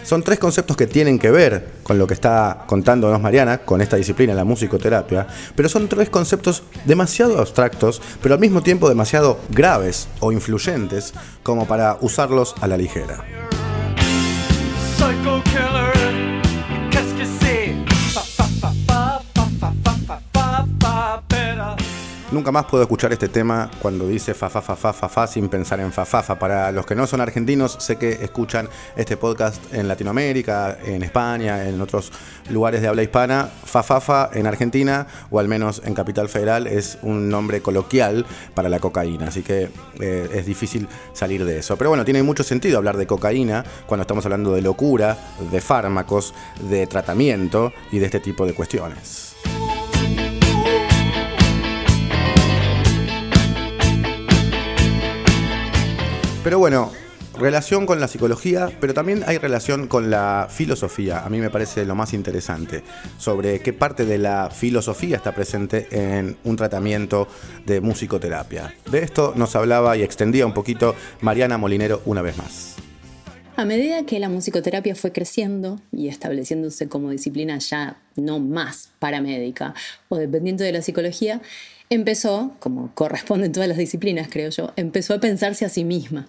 Son 0.06 0.22
tres 0.22 0.38
conceptos 0.38 0.76
que 0.76 0.86
tienen 0.86 1.18
que 1.18 1.32
ver 1.32 1.68
con 1.82 1.98
lo 1.98 2.06
que 2.06 2.14
está 2.14 2.62
contándonos 2.68 3.20
Mariana, 3.20 3.58
con 3.58 3.80
esta 3.80 3.96
disciplina, 3.96 4.34
la 4.34 4.44
musicoterapia, 4.44 5.26
pero 5.56 5.68
son 5.68 5.88
tres 5.88 6.10
conceptos 6.10 6.62
demasiado 6.84 7.40
abstractos, 7.40 8.00
pero 8.22 8.34
al 8.34 8.40
mismo 8.40 8.62
tiempo 8.62 8.88
demasiado 8.88 9.40
graves 9.50 10.06
o 10.20 10.30
influyentes 10.30 11.12
como 11.42 11.66
para 11.66 11.98
usarlos 12.00 12.54
a 12.60 12.68
la 12.68 12.76
ligera. 12.76 13.24
Nunca 22.32 22.50
más 22.50 22.64
puedo 22.64 22.82
escuchar 22.82 23.12
este 23.12 23.28
tema 23.28 23.70
cuando 23.80 24.08
dice 24.08 24.34
fa 24.34 24.50
fa 24.50 24.60
fa 24.60 24.74
fa 24.74 24.92
fa 24.92 25.08
fa 25.08 25.28
sin 25.28 25.48
pensar 25.48 25.78
en 25.78 25.92
fa 25.92 26.04
fa 26.04 26.24
fa. 26.24 26.36
Para 26.36 26.72
los 26.72 26.84
que 26.84 26.96
no 26.96 27.06
son 27.06 27.20
argentinos, 27.20 27.76
sé 27.78 27.98
que 27.98 28.10
escuchan 28.10 28.68
este 28.96 29.16
podcast 29.16 29.62
en 29.72 29.86
Latinoamérica, 29.86 30.76
en 30.84 31.04
España, 31.04 31.68
en 31.68 31.80
otros 31.80 32.10
lugares 32.50 32.82
de 32.82 32.88
habla 32.88 33.04
hispana. 33.04 33.48
Fa 33.64 33.84
fa 33.84 34.00
fa 34.00 34.30
en 34.32 34.48
Argentina, 34.48 35.06
o 35.30 35.38
al 35.38 35.46
menos 35.46 35.80
en 35.84 35.94
Capital 35.94 36.28
Federal, 36.28 36.66
es 36.66 36.98
un 37.02 37.28
nombre 37.28 37.60
coloquial 37.60 38.26
para 38.54 38.68
la 38.68 38.80
cocaína. 38.80 39.28
Así 39.28 39.42
que 39.42 39.70
eh, 40.00 40.28
es 40.34 40.46
difícil 40.46 40.88
salir 41.12 41.44
de 41.44 41.58
eso. 41.58 41.76
Pero 41.76 41.90
bueno, 41.90 42.04
tiene 42.04 42.24
mucho 42.24 42.42
sentido 42.42 42.78
hablar 42.78 42.96
de 42.96 43.06
cocaína 43.06 43.64
cuando 43.86 44.02
estamos 44.02 44.24
hablando 44.24 44.52
de 44.52 44.62
locura, 44.62 45.16
de 45.52 45.60
fármacos, 45.60 46.34
de 46.68 46.88
tratamiento 46.88 47.72
y 47.92 48.00
de 48.00 48.06
este 48.06 48.18
tipo 48.18 48.46
de 48.46 48.52
cuestiones. 48.52 49.35
Pero 56.46 56.60
bueno, 56.60 56.92
relación 57.40 57.86
con 57.86 57.98
la 57.98 58.06
psicología, 58.06 58.70
pero 58.80 58.94
también 58.94 59.24
hay 59.26 59.36
relación 59.36 59.88
con 59.88 60.10
la 60.10 60.46
filosofía. 60.48 61.24
A 61.24 61.28
mí 61.28 61.40
me 61.40 61.50
parece 61.50 61.84
lo 61.84 61.96
más 61.96 62.12
interesante 62.12 62.84
sobre 63.18 63.58
qué 63.58 63.72
parte 63.72 64.04
de 64.04 64.16
la 64.18 64.50
filosofía 64.50 65.16
está 65.16 65.34
presente 65.34 65.88
en 65.90 66.36
un 66.44 66.54
tratamiento 66.54 67.26
de 67.64 67.80
musicoterapia. 67.80 68.72
De 68.88 69.00
esto 69.00 69.32
nos 69.34 69.56
hablaba 69.56 69.96
y 69.96 70.04
extendía 70.04 70.46
un 70.46 70.54
poquito 70.54 70.94
Mariana 71.20 71.58
Molinero 71.58 72.00
una 72.04 72.22
vez 72.22 72.38
más. 72.38 72.76
A 73.56 73.64
medida 73.64 74.06
que 74.06 74.20
la 74.20 74.28
musicoterapia 74.28 74.94
fue 74.94 75.10
creciendo 75.10 75.80
y 75.90 76.06
estableciéndose 76.06 76.88
como 76.88 77.10
disciplina 77.10 77.58
ya 77.58 77.96
no 78.14 78.38
más 78.38 78.90
paramédica 79.00 79.74
o 80.10 80.16
dependiente 80.16 80.62
de 80.62 80.70
la 80.70 80.82
psicología, 80.82 81.40
empezó, 81.90 82.54
como 82.58 82.94
corresponde 82.94 83.46
en 83.46 83.52
todas 83.52 83.68
las 83.68 83.78
disciplinas, 83.78 84.28
creo 84.30 84.50
yo, 84.50 84.72
empezó 84.76 85.14
a 85.14 85.20
pensarse 85.20 85.64
a 85.64 85.68
sí 85.68 85.84
misma. 85.84 86.28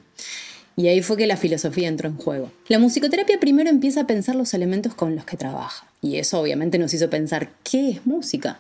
Y 0.76 0.90
ahí 0.90 1.02
fue 1.02 1.18
que 1.18 1.26
la 1.26 1.38
filosofía 1.38 1.88
entró 1.88 2.08
en 2.08 2.18
juego. 2.18 2.52
La 2.68 2.78
musicoterapia 2.78 3.40
primero 3.40 3.70
empieza 3.70 4.02
a 4.02 4.08
pensar 4.08 4.36
los 4.36 4.54
elementos 4.54 4.94
con 4.94 5.16
los 5.16 5.26
que 5.26 5.36
trabaja. 5.36 5.88
Y 6.02 6.18
eso 6.18 6.40
obviamente 6.40 6.78
nos 6.78 6.94
hizo 6.94 7.10
pensar, 7.10 7.50
¿qué 7.64 7.90
es 7.90 8.06
música? 8.06 8.60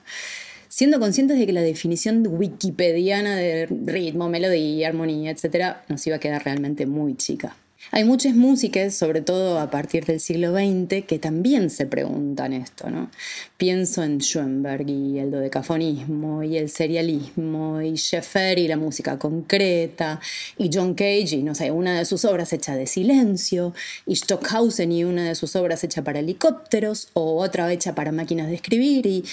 Siendo 0.68 1.00
conscientes 1.00 1.38
de 1.38 1.46
que 1.46 1.54
la 1.54 1.62
definición 1.62 2.26
wikipediana 2.28 3.36
de 3.36 3.68
ritmo, 3.68 4.30
melodía, 4.30 4.88
armonía, 4.88 5.30
etc., 5.32 5.78
nos 5.90 6.06
iba 6.08 6.16
a 6.16 6.20
quedar 6.20 6.44
realmente 6.44 6.88
muy 6.88 7.16
chica. 7.16 7.56
Hay 7.91 8.04
muchas 8.04 8.36
músicas, 8.36 8.93
sobre 8.95 9.21
todo 9.21 9.60
a 9.60 9.71
partir 9.71 10.06
del 10.06 10.19
siglo 10.19 10.52
XX, 10.52 11.06
que 11.06 11.19
también 11.19 11.69
se 11.69 11.86
preguntan 11.86 12.52
esto, 12.52 12.89
¿no? 12.89 13.10
Pienso 13.56 14.04
en 14.04 14.19
Schoenberg 14.19 14.89
y 14.89 15.19
el 15.19 15.32
dodecafonismo 15.32 16.43
y 16.43 16.58
el 16.58 16.69
serialismo 16.69 17.82
y 17.82 17.95
Schaeffer 17.95 18.60
y 18.60 18.67
la 18.67 18.76
música 18.76 19.17
concreta 19.17 20.19
y 20.58 20.69
John 20.73 20.95
Cage 20.95 21.38
y 21.38 21.43
no 21.43 21.56
sé, 21.56 21.71
una 21.71 21.97
de 21.97 22.06
sus 22.06 22.26
obras 22.26 22.52
hecha 22.52 22.76
de 22.76 22.88
silencio 22.88 23.73
y 24.06 24.15
Stockhausen 24.15 24.91
y 24.91 25.06
una 25.06 25.23
de 25.23 25.36
sus 25.36 25.56
obras 25.56 25.84
hecha 25.84 26.04
para 26.04 26.19
helicópteros 26.19 27.10
o 27.13 27.41
otra 27.41 27.71
hecha 27.71 27.95
para 27.95 28.12
máquinas 28.12 28.47
de 28.47 28.56
escribir 28.56 29.06
y, 29.06 29.23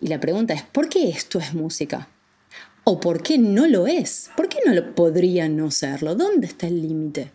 y 0.00 0.08
la 0.08 0.18
pregunta 0.18 0.52
es, 0.52 0.62
¿por 0.62 0.88
qué 0.88 1.10
esto 1.10 1.38
es 1.38 1.54
música? 1.54 2.08
¿O 2.82 2.98
por 2.98 3.22
qué 3.22 3.38
no 3.38 3.68
lo 3.68 3.86
es? 3.86 4.30
¿Por 4.36 4.48
qué 4.48 4.58
no 4.66 4.72
lo 4.72 4.94
podría 4.94 5.48
no 5.48 5.70
serlo? 5.70 6.16
¿Dónde 6.16 6.48
está 6.48 6.66
el 6.66 6.82
límite? 6.82 7.30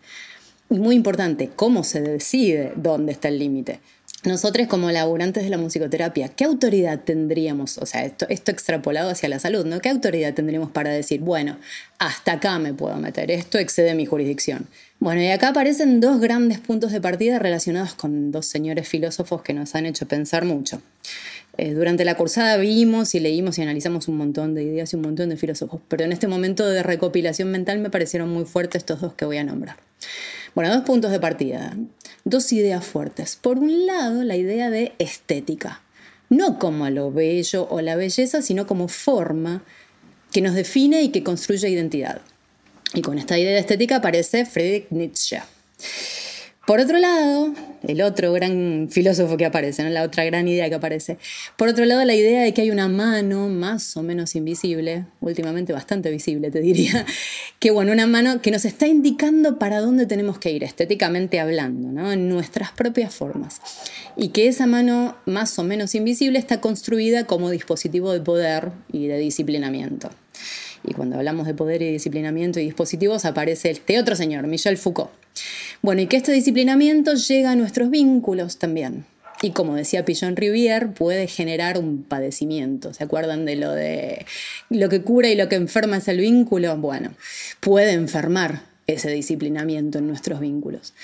Y 0.68 0.78
muy 0.78 0.96
importante, 0.96 1.50
¿cómo 1.54 1.84
se 1.84 2.00
decide 2.00 2.72
dónde 2.76 3.12
está 3.12 3.28
el 3.28 3.38
límite? 3.38 3.80
nosotros 4.26 4.66
como 4.66 4.90
laburantes 4.90 5.44
de 5.44 5.50
la 5.50 5.58
musicoterapia, 5.58 6.28
¿qué 6.28 6.44
autoridad 6.44 7.00
tendríamos? 7.04 7.78
O 7.78 7.86
sea, 7.86 8.04
esto, 8.04 8.26
esto 8.28 8.50
extrapolado 8.50 9.10
hacia 9.10 9.28
la 9.28 9.38
salud, 9.38 9.64
¿no? 9.64 9.80
¿Qué 9.80 9.88
autoridad 9.88 10.34
tendríamos 10.34 10.70
para 10.70 10.90
decir, 10.90 11.20
bueno, 11.20 11.58
hasta 11.98 12.32
acá 12.32 12.58
me 12.58 12.74
puedo 12.74 12.96
meter, 12.96 13.30
esto 13.30 13.58
excede 13.58 13.94
mi 13.94 14.06
jurisdicción? 14.06 14.66
Bueno, 14.98 15.22
y 15.22 15.28
acá 15.28 15.48
aparecen 15.48 16.00
dos 16.00 16.20
grandes 16.20 16.58
puntos 16.58 16.90
de 16.92 17.00
partida 17.00 17.38
relacionados 17.38 17.94
con 17.94 18.32
dos 18.32 18.46
señores 18.46 18.88
filósofos 18.88 19.42
que 19.42 19.54
nos 19.54 19.74
han 19.74 19.86
hecho 19.86 20.06
pensar 20.06 20.44
mucho. 20.44 20.82
Eh, 21.58 21.72
durante 21.72 22.04
la 22.04 22.16
cursada 22.16 22.56
vimos 22.56 23.14
y 23.14 23.20
leímos 23.20 23.58
y 23.58 23.62
analizamos 23.62 24.08
un 24.08 24.16
montón 24.16 24.54
de 24.54 24.62
ideas 24.62 24.92
y 24.92 24.96
un 24.96 25.02
montón 25.02 25.28
de 25.28 25.36
filósofos, 25.36 25.80
pero 25.88 26.04
en 26.04 26.12
este 26.12 26.28
momento 26.28 26.68
de 26.68 26.82
recopilación 26.82 27.50
mental 27.50 27.78
me 27.78 27.90
parecieron 27.90 28.28
muy 28.28 28.44
fuertes 28.44 28.80
estos 28.80 29.00
dos 29.00 29.14
que 29.14 29.24
voy 29.24 29.38
a 29.38 29.44
nombrar. 29.44 29.76
Bueno, 30.56 30.74
dos 30.74 30.84
puntos 30.84 31.10
de 31.10 31.20
partida, 31.20 31.76
dos 32.24 32.50
ideas 32.50 32.82
fuertes. 32.82 33.36
Por 33.36 33.58
un 33.58 33.84
lado, 33.84 34.24
la 34.24 34.36
idea 34.36 34.70
de 34.70 34.94
estética, 34.98 35.82
no 36.30 36.58
como 36.58 36.88
lo 36.88 37.12
bello 37.12 37.68
o 37.70 37.82
la 37.82 37.94
belleza, 37.94 38.40
sino 38.40 38.66
como 38.66 38.88
forma 38.88 39.62
que 40.32 40.40
nos 40.40 40.54
define 40.54 41.02
y 41.02 41.10
que 41.10 41.22
construye 41.22 41.68
identidad. 41.68 42.22
Y 42.94 43.02
con 43.02 43.18
esta 43.18 43.38
idea 43.38 43.52
de 43.52 43.58
estética 43.58 43.96
aparece 43.96 44.46
Friedrich 44.46 44.86
Nietzsche. 44.88 45.42
Por 46.66 46.80
otro 46.80 46.98
lado, 46.98 47.54
el 47.86 48.02
otro 48.02 48.32
gran 48.32 48.88
filósofo 48.90 49.36
que 49.36 49.46
aparece, 49.46 49.84
¿no? 49.84 49.90
la 49.90 50.02
otra 50.02 50.24
gran 50.24 50.48
idea 50.48 50.68
que 50.68 50.74
aparece. 50.74 51.16
Por 51.56 51.68
otro 51.68 51.84
lado, 51.84 52.04
la 52.04 52.16
idea 52.16 52.42
de 52.42 52.52
que 52.52 52.62
hay 52.62 52.72
una 52.72 52.88
mano 52.88 53.48
más 53.48 53.96
o 53.96 54.02
menos 54.02 54.34
invisible, 54.34 55.06
últimamente 55.20 55.72
bastante 55.72 56.10
visible, 56.10 56.50
te 56.50 56.60
diría, 56.60 57.06
que 57.60 57.70
bueno, 57.70 57.92
una 57.92 58.08
mano 58.08 58.42
que 58.42 58.50
nos 58.50 58.64
está 58.64 58.88
indicando 58.88 59.60
para 59.60 59.78
dónde 59.78 60.06
tenemos 60.06 60.40
que 60.40 60.50
ir, 60.50 60.64
estéticamente 60.64 61.38
hablando, 61.38 61.92
¿no? 61.92 62.10
en 62.10 62.28
nuestras 62.28 62.72
propias 62.72 63.14
formas. 63.14 63.60
Y 64.16 64.30
que 64.30 64.48
esa 64.48 64.66
mano 64.66 65.16
más 65.24 65.56
o 65.60 65.62
menos 65.62 65.94
invisible 65.94 66.36
está 66.36 66.60
construida 66.60 67.28
como 67.28 67.50
dispositivo 67.50 68.12
de 68.12 68.20
poder 68.20 68.72
y 68.90 69.06
de 69.06 69.18
disciplinamiento. 69.18 70.10
Y 70.86 70.94
cuando 70.94 71.16
hablamos 71.16 71.46
de 71.46 71.54
poder 71.54 71.82
y 71.82 71.90
disciplinamiento 71.92 72.60
y 72.60 72.64
dispositivos 72.64 73.24
aparece 73.24 73.70
este 73.70 73.98
otro 73.98 74.16
señor, 74.16 74.46
Michel 74.46 74.78
Foucault. 74.78 75.10
Bueno, 75.82 76.00
y 76.00 76.06
que 76.06 76.16
este 76.16 76.32
disciplinamiento 76.32 77.14
llega 77.14 77.50
a 77.50 77.56
nuestros 77.56 77.90
vínculos 77.90 78.58
también. 78.58 79.04
Y 79.42 79.50
como 79.50 79.74
decía 79.74 80.04
Pillon 80.04 80.34
Rivière, 80.34 80.92
puede 80.92 81.26
generar 81.26 81.78
un 81.78 82.02
padecimiento. 82.02 82.94
¿Se 82.94 83.04
acuerdan 83.04 83.44
de 83.44 83.56
lo 83.56 83.72
de 83.72 84.24
lo 84.70 84.88
que 84.88 85.02
cura 85.02 85.28
y 85.28 85.36
lo 85.36 85.48
que 85.48 85.56
enferma 85.56 85.98
es 85.98 86.08
el 86.08 86.20
vínculo? 86.20 86.76
Bueno, 86.78 87.10
puede 87.60 87.92
enfermar 87.92 88.62
ese 88.86 89.10
disciplinamiento 89.10 89.98
en 89.98 90.06
nuestros 90.06 90.40
vínculos. 90.40 90.94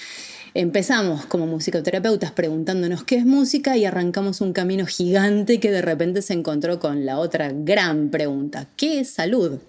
Empezamos 0.55 1.27
como 1.27 1.47
musicoterapeutas 1.47 2.31
preguntándonos 2.31 3.05
qué 3.05 3.16
es 3.16 3.27
música 3.27 3.77
y 3.77 3.85
arrancamos 3.85 4.40
un 4.40 4.53
camino 4.53 4.87
gigante 4.87 5.61
que 5.61 5.71
de 5.71 5.83
repente 5.83 6.23
se 6.23 6.35
encontró 6.35 6.79
con 6.79 7.07
la 7.07 7.18
otra 7.18 7.51
gran 7.53 8.11
pregunta, 8.11 8.66
¿qué 8.77 9.01
es 9.01 9.11
salud? 9.11 9.61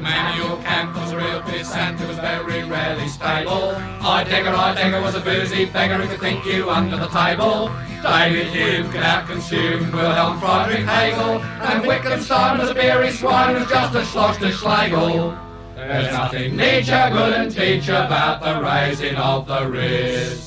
Manuel 0.00 0.56
Kant 0.62 0.94
was 0.96 1.12
a 1.12 1.16
real 1.16 1.40
pissant 1.42 1.98
who 1.98 2.08
was 2.08 2.18
very 2.18 2.64
rarely 2.64 3.06
stable. 3.06 3.74
Heidegger, 3.74 4.50
Heidegger 4.50 5.00
was 5.02 5.14
a 5.14 5.20
boozy 5.20 5.66
beggar 5.66 5.96
who 5.96 6.08
could 6.08 6.20
think 6.20 6.44
you 6.46 6.70
under 6.70 6.96
the 6.96 7.08
table. 7.08 7.70
David 8.02 8.46
Hume 8.48 8.90
could 8.90 9.02
out-consume 9.02 9.92
Wilhelm 9.92 10.40
Friedrich 10.40 10.86
Hegel. 10.86 11.42
And 11.42 11.86
Wittgenstein 11.86 12.58
was 12.58 12.70
a 12.70 12.74
beery 12.74 13.10
swine 13.10 13.56
who's 13.56 13.68
just 13.68 13.94
a 13.94 14.04
schloss 14.04 14.38
to 14.38 14.50
Schlegel. 14.50 15.36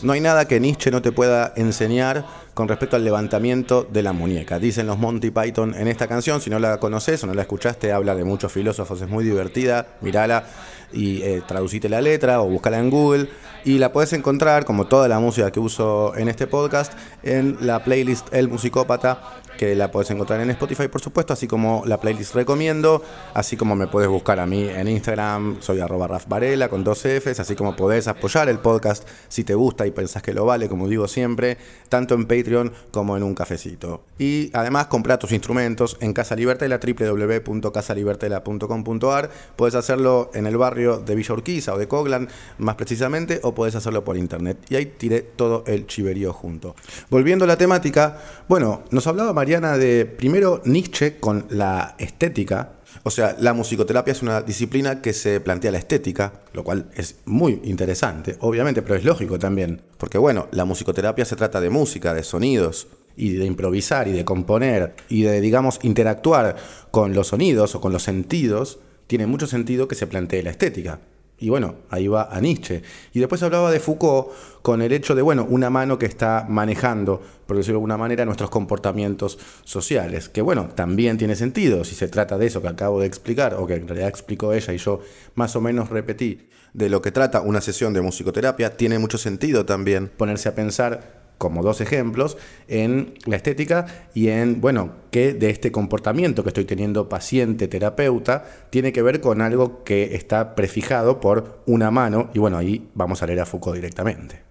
No 0.04 0.14
hay 0.14 0.22
nada 0.22 0.48
que 0.48 0.60
Nietzsche 0.60 0.92
no 0.92 1.02
te 1.02 1.12
pueda 1.12 1.54
enseñar 1.56 2.26
con 2.54 2.68
respecto 2.68 2.96
al 2.96 3.04
levantamiento 3.04 3.86
de 3.90 4.02
la 4.02 4.14
muñeca. 4.14 4.60
Dicen 4.60 4.88
los 4.88 4.98
Monty 4.98 5.30
Python 5.30 5.76
en 5.76 5.88
esta 5.88 6.08
canción, 6.08 6.40
si 6.40 6.50
no 6.50 6.58
la 6.58 6.80
conoces 6.80 7.24
o 7.24 7.28
no 7.28 7.34
la 7.34 7.42
escuchaste, 7.42 7.92
habla 7.92 8.16
de 8.16 8.24
muchos 8.24 8.52
filósofos, 8.52 9.02
es 9.02 9.10
muy 9.10 9.26
divertida, 9.26 9.88
mirala 10.02 10.46
y 10.94 11.22
eh, 11.22 11.42
traducite 11.46 11.90
la 11.90 12.00
letra 12.02 12.42
o 12.42 12.48
búscala 12.48 12.80
en 12.80 12.90
Google. 12.90 13.30
Y 13.66 13.80
la 13.80 13.92
puedes 13.92 14.14
encontrar, 14.14 14.64
como 14.64 14.86
toda 14.86 15.08
la 15.08 15.20
música 15.20 15.52
que 15.52 15.60
uso 15.60 16.16
en 16.16 16.30
este 16.30 16.48
podcast, 16.48 16.94
en 17.24 17.58
la 17.60 17.84
playlist 17.84 18.34
El 18.34 18.48
Musicópata, 18.48 19.20
que 19.58 19.76
la 19.76 19.92
puedes 19.92 20.10
encontrar 20.12 20.40
en 20.42 20.50
Spotify, 20.52 20.88
por 20.88 21.02
supuesto, 21.02 21.34
así 21.34 21.48
como 21.48 21.82
la 21.86 22.00
playlist 22.00 22.36
recomiendo, 22.36 23.02
así 23.34 23.58
como 23.58 23.76
me 23.76 23.88
puedes 23.88 24.10
buscar 24.10 24.40
a 24.40 24.46
mí 24.46 24.70
en 24.70 24.88
Instagram, 24.88 25.58
soy 25.62 25.80
arroba 25.80 26.08
Raf 26.08 26.28
Varela 26.28 26.70
con 26.70 26.84
dos 26.84 27.06
Fs, 27.06 27.40
así 27.40 27.56
como 27.56 27.76
podés 27.76 28.08
apoyar 28.08 28.50
el 28.50 28.60
podcast 28.60 29.08
si 29.28 29.44
te 29.44 29.56
gusta 29.56 29.88
y 29.88 29.92
pensás 29.92 30.24
que 30.24 30.34
lo 30.34 30.46
vale, 30.46 30.70
como 30.70 30.88
digo 30.88 31.08
siempre, 31.08 31.58
tanto 31.90 32.16
en 32.16 32.26
Patreon 32.26 32.74
como 32.92 33.18
en 33.18 33.24
un 33.24 33.36
cafecito. 33.36 34.04
Y 34.18 34.50
además 34.54 34.88
comprar 34.88 35.20
tus 35.20 35.32
instrumentos 35.32 35.98
en 36.00 36.14
Casa 36.14 36.36
Libertela, 36.36 36.80
www.casalibertela.com.ar. 36.80 39.30
Puedes 39.56 39.76
hacerlo 39.76 40.32
en 40.34 40.48
el 40.48 40.58
barrio 40.58 40.98
de 40.98 41.16
Villa 41.16 41.34
Urquiza 41.34 41.74
o 41.74 41.78
de 41.78 41.88
Coglan, 41.88 42.28
más 42.58 42.76
precisamente, 42.76 43.40
o 43.44 43.54
puedes 43.54 43.76
hacerlo 43.76 44.04
por 44.04 44.18
internet. 44.18 44.58
Y 44.70 44.76
ahí 44.76 44.86
tiré 44.86 45.22
todo 45.22 45.64
el 45.68 45.86
chiverío 45.88 46.34
junto. 46.34 46.76
Volviendo 47.10 47.46
a 47.46 47.48
la 47.48 47.58
temática, 47.58 48.18
bueno, 48.48 48.84
nos 48.92 49.08
hablaba 49.08 49.34
Mariana 49.46 49.78
de 49.78 50.08
primero 50.08 50.64
Nietzsche 50.66 51.20
con 51.20 51.46
la 51.52 51.94
estética. 52.00 52.78
O 53.04 53.12
sea, 53.12 53.36
la 53.40 53.54
musicoterapia 53.54 54.12
es 54.12 54.24
una 54.24 54.42
disciplina 54.42 55.04
que 55.04 55.14
se 55.14 55.40
plantea 55.40 55.70
la 55.72 55.78
estética, 55.78 56.42
lo 56.54 56.64
cual 56.64 56.90
es 56.96 57.18
muy 57.26 57.62
interesante, 57.64 58.38
obviamente, 58.40 58.82
pero 58.82 58.96
es 58.96 59.06
lógico 59.06 59.38
también. 59.38 59.84
Porque 60.00 60.18
bueno, 60.18 60.48
la 60.50 60.66
musicoterapia 60.66 61.26
se 61.26 61.36
trata 61.36 61.62
de 61.62 61.70
música, 61.70 62.16
de 62.16 62.24
sonidos, 62.24 62.88
y 63.16 63.34
de 63.34 63.46
improvisar 63.46 64.08
y 64.08 64.14
de 64.14 64.26
componer 64.26 64.96
y 65.10 65.22
de, 65.22 65.40
digamos, 65.42 65.80
interactuar 65.84 66.56
con 66.90 67.14
los 67.14 67.28
sonidos 67.28 67.76
o 67.76 67.82
con 67.82 67.94
los 67.94 68.02
sentidos, 68.02 68.80
tiene 69.06 69.28
mucho 69.28 69.46
sentido 69.46 69.88
que 69.88 69.94
se 69.94 70.08
plantee 70.08 70.42
la 70.42 70.50
estética. 70.50 71.02
Y 71.38 71.50
bueno, 71.50 71.76
ahí 71.90 72.08
va 72.08 72.30
a 72.32 72.40
Nietzsche. 72.40 72.82
Y 73.14 73.20
después 73.20 73.44
hablaba 73.44 73.70
de 73.70 73.80
Foucault 73.80 74.30
con 74.62 74.82
el 74.82 74.94
hecho 74.94 75.16
de, 75.16 75.22
bueno, 75.22 75.46
una 75.50 75.70
mano 75.70 76.00
que 76.00 76.06
está 76.06 76.46
manejando, 76.48 77.22
por 77.46 77.58
decirlo 77.58 77.74
de 77.74 77.80
alguna 77.80 77.98
manera, 77.98 78.26
nuestros 78.26 78.50
comportamientos 78.50 79.38
sociales. 79.64 80.30
Que 80.30 80.42
bueno, 80.42 80.70
también 80.76 81.18
tiene 81.18 81.36
sentido 81.36 81.84
si 81.84 81.94
se 81.94 82.08
trata 82.08 82.38
de 82.38 82.48
eso 82.48 82.62
que 82.62 82.70
acabo 82.70 83.02
de 83.02 83.08
explicar, 83.08 83.56
o 83.56 83.68
que 83.68 83.76
en 83.76 83.88
realidad 83.88 84.10
explicó 84.10 84.54
ella 84.54 84.74
y 84.74 84.78
yo 84.78 85.02
más 85.36 85.56
o 85.56 85.62
menos 85.62 85.90
repetí, 85.90 86.48
de 86.74 86.90
lo 86.90 87.02
que 87.02 87.12
trata 87.12 87.42
una 87.42 87.62
sesión 87.62 87.94
de 87.94 88.02
musicoterapia, 88.02 88.76
tiene 88.76 89.00
mucho 89.00 89.18
sentido 89.18 89.66
también 89.66 90.10
ponerse 90.10 90.50
a 90.50 90.56
pensar 90.56 91.25
como 91.38 91.64
dos 91.64 91.82
ejemplos, 91.82 92.38
en 92.68 93.14
la 93.26 93.36
estética 93.36 93.88
y 94.14 94.30
en, 94.30 94.62
bueno, 94.62 94.92
que 95.12 95.34
de 95.34 95.50
este 95.50 95.72
comportamiento 95.72 96.44
que 96.44 96.50
estoy 96.50 96.66
teniendo 96.66 97.10
paciente-terapeuta 97.10 98.46
tiene 98.70 98.94
que 98.94 99.02
ver 99.02 99.22
con 99.22 99.42
algo 99.42 99.84
que 99.84 100.16
está 100.16 100.56
prefijado 100.56 101.20
por 101.20 101.60
una 101.66 101.92
mano, 101.92 102.30
y 102.34 102.40
bueno, 102.40 102.58
ahí 102.58 102.90
vamos 102.94 103.22
a 103.22 103.28
leer 103.28 103.42
a 103.42 103.46
Foucault 103.46 103.76
directamente. 103.76 104.42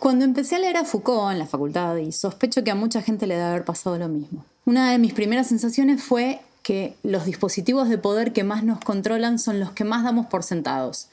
Cuando 0.00 0.24
empecé 0.24 0.56
a 0.56 0.58
leer 0.60 0.76
a 0.76 0.84
Foucault 0.84 1.32
en 1.32 1.38
la 1.38 1.46
facultad, 1.46 1.96
y 1.96 2.12
sospecho 2.12 2.62
que 2.62 2.70
a 2.70 2.76
mucha 2.76 3.02
gente 3.02 3.26
le 3.26 3.34
debe 3.34 3.46
haber 3.46 3.64
pasado 3.64 3.98
lo 3.98 4.08
mismo, 4.08 4.44
una 4.64 4.92
de 4.92 4.98
mis 4.98 5.14
primeras 5.14 5.48
sensaciones 5.48 6.02
fue 6.02 6.40
que 6.62 6.94
los 7.02 7.24
dispositivos 7.24 7.88
de 7.88 7.96
poder 7.96 8.32
que 8.32 8.44
más 8.44 8.62
nos 8.62 8.80
controlan 8.80 9.38
son 9.38 9.58
los 9.58 9.72
que 9.72 9.84
más 9.84 10.04
damos 10.04 10.26
por 10.26 10.42
sentados. 10.42 11.08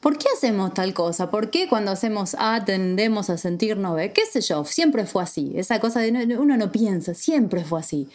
¿Por 0.00 0.16
qué 0.16 0.26
hacemos 0.36 0.74
tal 0.74 0.94
cosa? 0.94 1.28
¿Por 1.30 1.50
qué 1.50 1.68
cuando 1.68 1.90
hacemos 1.90 2.36
A 2.38 2.64
tendemos 2.64 3.30
a 3.30 3.38
sentirnos 3.38 3.96
B? 3.96 4.12
¿Qué 4.12 4.22
sé 4.26 4.40
yo? 4.40 4.64
Siempre 4.64 5.04
fue 5.06 5.22
así. 5.24 5.52
Esa 5.56 5.80
cosa 5.80 6.00
de 6.00 6.12
no- 6.12 6.40
uno 6.40 6.56
no 6.56 6.70
piensa, 6.70 7.14
siempre 7.14 7.64
fue 7.64 7.80
así. 7.80 8.08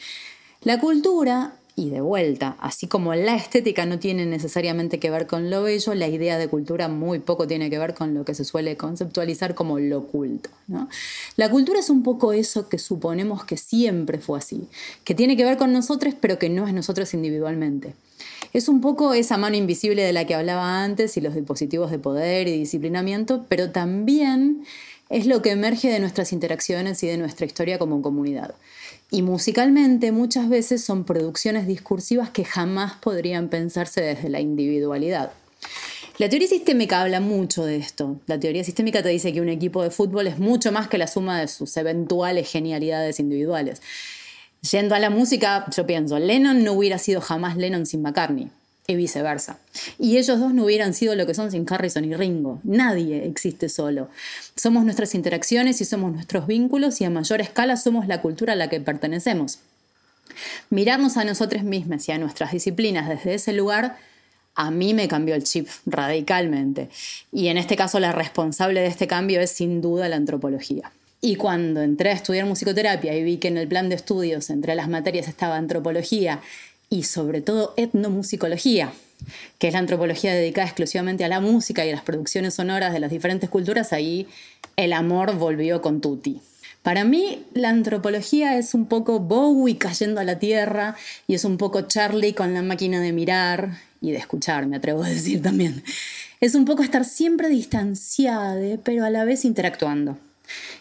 La 0.63 0.79
cultura, 0.79 1.55
y 1.75 1.89
de 1.89 1.99
vuelta, 1.99 2.55
así 2.61 2.87
como 2.87 3.13
la 3.15 3.35
estética 3.35 3.85
no 3.85 3.99
tiene 3.99 4.25
necesariamente 4.25 4.99
que 4.99 5.09
ver 5.09 5.27
con 5.27 5.49
lo 5.49 5.63
bello, 5.63 5.93
la 5.95 6.07
idea 6.07 6.37
de 6.37 6.47
cultura 6.47 6.87
muy 6.87 7.19
poco 7.19 7.47
tiene 7.47 7.69
que 7.69 7.79
ver 7.79 7.95
con 7.95 8.13
lo 8.13 8.23
que 8.23 8.33
se 8.35 8.45
suele 8.45 8.77
conceptualizar 8.77 9.53
como 9.55 9.77
lo 9.79 9.97
oculto. 9.97 10.51
¿no? 10.67 10.87
La 11.35 11.49
cultura 11.49 11.79
es 11.79 11.89
un 11.89 12.01
poco 12.03 12.31
eso 12.31 12.69
que 12.69 12.77
suponemos 12.77 13.43
que 13.43 13.57
siempre 13.57 14.19
fue 14.19 14.37
así, 14.39 14.69
que 15.03 15.15
tiene 15.15 15.35
que 15.35 15.43
ver 15.43 15.57
con 15.57 15.73
nosotros, 15.73 16.13
pero 16.17 16.39
que 16.39 16.47
no 16.49 16.65
es 16.65 16.73
nosotros 16.73 17.13
individualmente. 17.13 17.93
Es 18.53 18.67
un 18.67 18.81
poco 18.81 19.13
esa 19.13 19.37
mano 19.37 19.55
invisible 19.55 20.03
de 20.03 20.13
la 20.13 20.25
que 20.25 20.35
hablaba 20.35 20.83
antes 20.83 21.17
y 21.17 21.21
los 21.21 21.33
dispositivos 21.33 21.89
de 21.89 21.99
poder 21.99 22.47
y 22.47 22.59
disciplinamiento, 22.59 23.45
pero 23.49 23.71
también 23.71 24.63
es 25.09 25.25
lo 25.25 25.41
que 25.41 25.51
emerge 25.51 25.89
de 25.89 25.99
nuestras 25.99 26.33
interacciones 26.33 27.01
y 27.03 27.07
de 27.07 27.17
nuestra 27.17 27.45
historia 27.45 27.79
como 27.79 28.01
comunidad. 28.01 28.55
Y 29.11 29.21
musicalmente 29.21 30.11
muchas 30.11 30.49
veces 30.49 30.83
son 30.83 31.03
producciones 31.03 31.67
discursivas 31.67 32.29
que 32.29 32.45
jamás 32.45 32.93
podrían 32.93 33.49
pensarse 33.49 34.01
desde 34.01 34.29
la 34.29 34.39
individualidad. 34.39 35.31
La 36.17 36.29
teoría 36.29 36.47
sistémica 36.47 37.01
habla 37.01 37.19
mucho 37.19 37.65
de 37.65 37.77
esto. 37.77 38.19
La 38.27 38.39
teoría 38.39 38.63
sistémica 38.63 39.01
te 39.01 39.09
dice 39.09 39.33
que 39.33 39.41
un 39.41 39.49
equipo 39.49 39.81
de 39.81 39.89
fútbol 39.89 40.27
es 40.27 40.37
mucho 40.37 40.71
más 40.71 40.87
que 40.87 40.99
la 40.99 41.07
suma 41.07 41.39
de 41.39 41.47
sus 41.47 41.75
eventuales 41.77 42.51
genialidades 42.51 43.19
individuales. 43.19 43.81
Yendo 44.71 44.95
a 44.95 44.99
la 44.99 45.09
música, 45.09 45.65
yo 45.75 45.85
pienso, 45.85 46.17
Lennon 46.19 46.63
no 46.63 46.73
hubiera 46.73 46.97
sido 46.97 47.19
jamás 47.19 47.57
Lennon 47.57 47.85
sin 47.85 48.01
McCartney. 48.01 48.49
y 48.85 48.95
viceversa. 48.95 49.59
Y 49.97 50.17
ellos 50.17 50.41
dos 50.41 50.53
no 50.53 50.65
hubieran 50.65 50.93
sido 50.93 51.15
lo 51.15 51.25
que 51.25 51.33
son 51.33 51.51
sin 51.51 51.65
Harrison 51.69 52.03
y 52.03 52.13
Ringo. 52.15 52.59
Nadie 52.63 53.25
existe 53.25 53.69
solo. 53.69 54.09
Somos 54.57 54.83
nuestras 54.83 55.15
interacciones 55.15 55.79
y 55.79 55.85
somos 55.85 56.11
nuestros 56.11 56.47
vínculos 56.47 56.99
y 56.99 57.05
a 57.05 57.09
mayor 57.09 57.39
escala 57.39 57.77
somos 57.77 58.07
la 58.07 58.21
cultura 58.21 58.53
a 58.53 58.55
la 58.57 58.67
que 58.69 58.81
pertenecemos. 58.81 59.59
Mirarnos 60.69 61.15
a 61.15 61.23
nosotros 61.23 61.63
mismos 61.63 62.09
y 62.09 62.11
a 62.11 62.17
nuestras 62.17 62.51
disciplinas 62.51 63.07
desde 63.07 63.35
ese 63.35 63.53
lugar 63.53 63.97
a 64.55 64.69
mí 64.69 64.93
me 64.93 65.07
cambió 65.07 65.35
el 65.35 65.43
chip 65.43 65.67
radicalmente. 65.85 66.89
Y 67.31 67.47
en 67.47 67.57
este 67.57 67.75
caso 67.75 67.99
la 67.99 68.11
responsable 68.11 68.81
de 68.81 68.87
este 68.87 69.07
cambio 69.07 69.39
es 69.39 69.51
sin 69.51 69.81
duda 69.81 70.09
la 70.09 70.17
antropología. 70.17 70.91
Y 71.25 71.37
cuando 71.37 71.81
entré 71.81 72.09
a 72.09 72.13
estudiar 72.15 72.45
musicoterapia 72.45 73.15
y 73.15 73.23
vi 73.23 73.37
que 73.37 73.47
en 73.47 73.57
el 73.57 73.65
plan 73.65 73.87
de 73.87 73.95
estudios 73.95 74.49
entre 74.49 74.75
las 74.75 74.89
materias 74.89 75.29
estaba 75.29 75.55
antropología 75.55 76.41
y 76.89 77.03
sobre 77.03 77.39
todo 77.39 77.73
etnomusicología, 77.77 78.91
que 79.57 79.67
es 79.67 79.73
la 79.73 79.79
antropología 79.79 80.33
dedicada 80.33 80.67
exclusivamente 80.67 81.23
a 81.23 81.29
la 81.29 81.39
música 81.39 81.85
y 81.85 81.91
a 81.91 81.93
las 81.93 82.03
producciones 82.03 82.55
sonoras 82.55 82.91
de 82.91 82.99
las 82.99 83.09
diferentes 83.09 83.49
culturas, 83.49 83.93
ahí 83.93 84.27
el 84.75 84.91
amor 84.91 85.37
volvió 85.37 85.81
con 85.81 86.01
Tutti. 86.01 86.41
Para 86.81 87.05
mí, 87.05 87.45
la 87.53 87.69
antropología 87.69 88.57
es 88.57 88.73
un 88.73 88.87
poco 88.87 89.21
Bowie 89.21 89.77
cayendo 89.77 90.19
a 90.19 90.25
la 90.25 90.39
tierra 90.39 90.97
y 91.25 91.35
es 91.35 91.45
un 91.45 91.55
poco 91.55 91.83
Charlie 91.83 92.33
con 92.33 92.53
la 92.53 92.63
máquina 92.63 92.99
de 92.99 93.13
mirar 93.13 93.77
y 94.01 94.11
de 94.11 94.17
escuchar, 94.17 94.67
me 94.67 94.75
atrevo 94.75 95.03
a 95.03 95.07
decir 95.07 95.41
también. 95.41 95.85
Es 96.41 96.53
un 96.53 96.65
poco 96.65 96.83
estar 96.83 97.05
siempre 97.05 97.47
distanciada, 97.47 98.77
pero 98.83 99.05
a 99.05 99.09
la 99.09 99.23
vez 99.23 99.45
interactuando. 99.45 100.17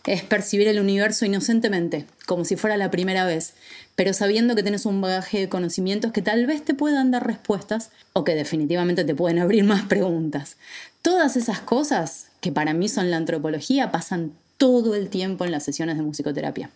Es 0.06 0.22
percibir 0.22 0.68
el 0.68 0.80
universo 0.80 1.24
inocentemente, 1.24 2.06
como 2.26 2.44
si 2.44 2.56
fuera 2.56 2.76
la 2.76 2.90
primera 2.90 3.24
vez, 3.24 3.54
pero 3.94 4.12
sabiendo 4.12 4.54
que 4.54 4.62
tienes 4.62 4.86
un 4.86 5.00
bagaje 5.00 5.40
de 5.40 5.48
conocimientos 5.48 6.12
que 6.12 6.22
tal 6.22 6.46
vez 6.46 6.64
te 6.64 6.74
puedan 6.74 7.10
dar 7.10 7.26
respuestas 7.26 7.90
o 8.12 8.24
que 8.24 8.34
definitivamente 8.34 9.04
te 9.04 9.14
pueden 9.14 9.38
abrir 9.38 9.64
más 9.64 9.84
preguntas. 9.84 10.56
Todas 11.02 11.36
esas 11.36 11.60
cosas, 11.60 12.26
que 12.40 12.52
para 12.52 12.74
mí 12.74 12.88
son 12.88 13.10
la 13.10 13.16
antropología, 13.16 13.92
pasan 13.92 14.32
todo 14.56 14.94
el 14.94 15.08
tiempo 15.08 15.44
en 15.44 15.52
las 15.52 15.64
sesiones 15.64 15.96
de 15.96 16.02
musicoterapia. 16.02 16.70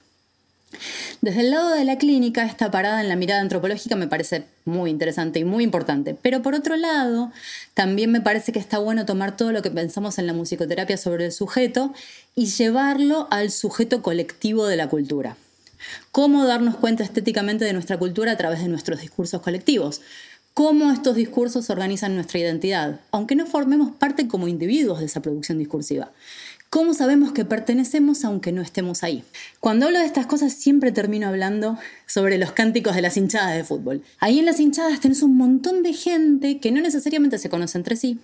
Desde 1.20 1.40
el 1.40 1.50
lado 1.50 1.70
de 1.70 1.84
la 1.84 1.96
clínica, 1.96 2.44
esta 2.44 2.70
parada 2.70 3.00
en 3.00 3.08
la 3.08 3.16
mirada 3.16 3.40
antropológica 3.40 3.96
me 3.96 4.08
parece 4.08 4.44
muy 4.64 4.90
interesante 4.90 5.38
y 5.38 5.44
muy 5.44 5.64
importante. 5.64 6.14
Pero 6.14 6.42
por 6.42 6.54
otro 6.54 6.76
lado, 6.76 7.32
también 7.74 8.10
me 8.10 8.20
parece 8.20 8.52
que 8.52 8.58
está 8.58 8.78
bueno 8.78 9.06
tomar 9.06 9.36
todo 9.36 9.52
lo 9.52 9.62
que 9.62 9.70
pensamos 9.70 10.18
en 10.18 10.26
la 10.26 10.32
musicoterapia 10.32 10.96
sobre 10.96 11.26
el 11.26 11.32
sujeto 11.32 11.92
y 12.34 12.46
llevarlo 12.46 13.28
al 13.30 13.50
sujeto 13.50 14.02
colectivo 14.02 14.66
de 14.66 14.76
la 14.76 14.88
cultura. 14.88 15.36
Cómo 16.10 16.44
darnos 16.44 16.76
cuenta 16.76 17.04
estéticamente 17.04 17.64
de 17.64 17.72
nuestra 17.72 17.98
cultura 17.98 18.32
a 18.32 18.36
través 18.36 18.60
de 18.60 18.68
nuestros 18.68 19.00
discursos 19.00 19.40
colectivos. 19.40 20.00
Cómo 20.54 20.90
estos 20.90 21.16
discursos 21.16 21.68
organizan 21.68 22.14
nuestra 22.14 22.38
identidad, 22.38 23.00
aunque 23.10 23.36
no 23.36 23.46
formemos 23.46 23.94
parte 23.94 24.26
como 24.26 24.48
individuos 24.48 25.00
de 25.00 25.06
esa 25.06 25.20
producción 25.20 25.58
discursiva. 25.58 26.12
¿Cómo 26.76 26.92
sabemos 26.92 27.32
que 27.32 27.46
pertenecemos 27.46 28.22
aunque 28.26 28.52
no 28.52 28.60
estemos 28.60 29.02
ahí? 29.02 29.24
Cuando 29.60 29.86
hablo 29.86 29.98
de 29.98 30.04
estas 30.04 30.26
cosas 30.26 30.52
siempre 30.52 30.92
termino 30.92 31.26
hablando 31.26 31.78
sobre 32.04 32.36
los 32.36 32.52
cánticos 32.52 32.94
de 32.94 33.00
las 33.00 33.16
hinchadas 33.16 33.56
de 33.56 33.64
fútbol. 33.64 34.02
Ahí 34.18 34.40
en 34.40 34.44
las 34.44 34.60
hinchadas 34.60 35.00
tenés 35.00 35.22
un 35.22 35.38
montón 35.38 35.82
de 35.82 35.94
gente 35.94 36.60
que 36.60 36.72
no 36.72 36.82
necesariamente 36.82 37.38
se 37.38 37.48
conoce 37.48 37.78
entre 37.78 37.96
sí 37.96 38.18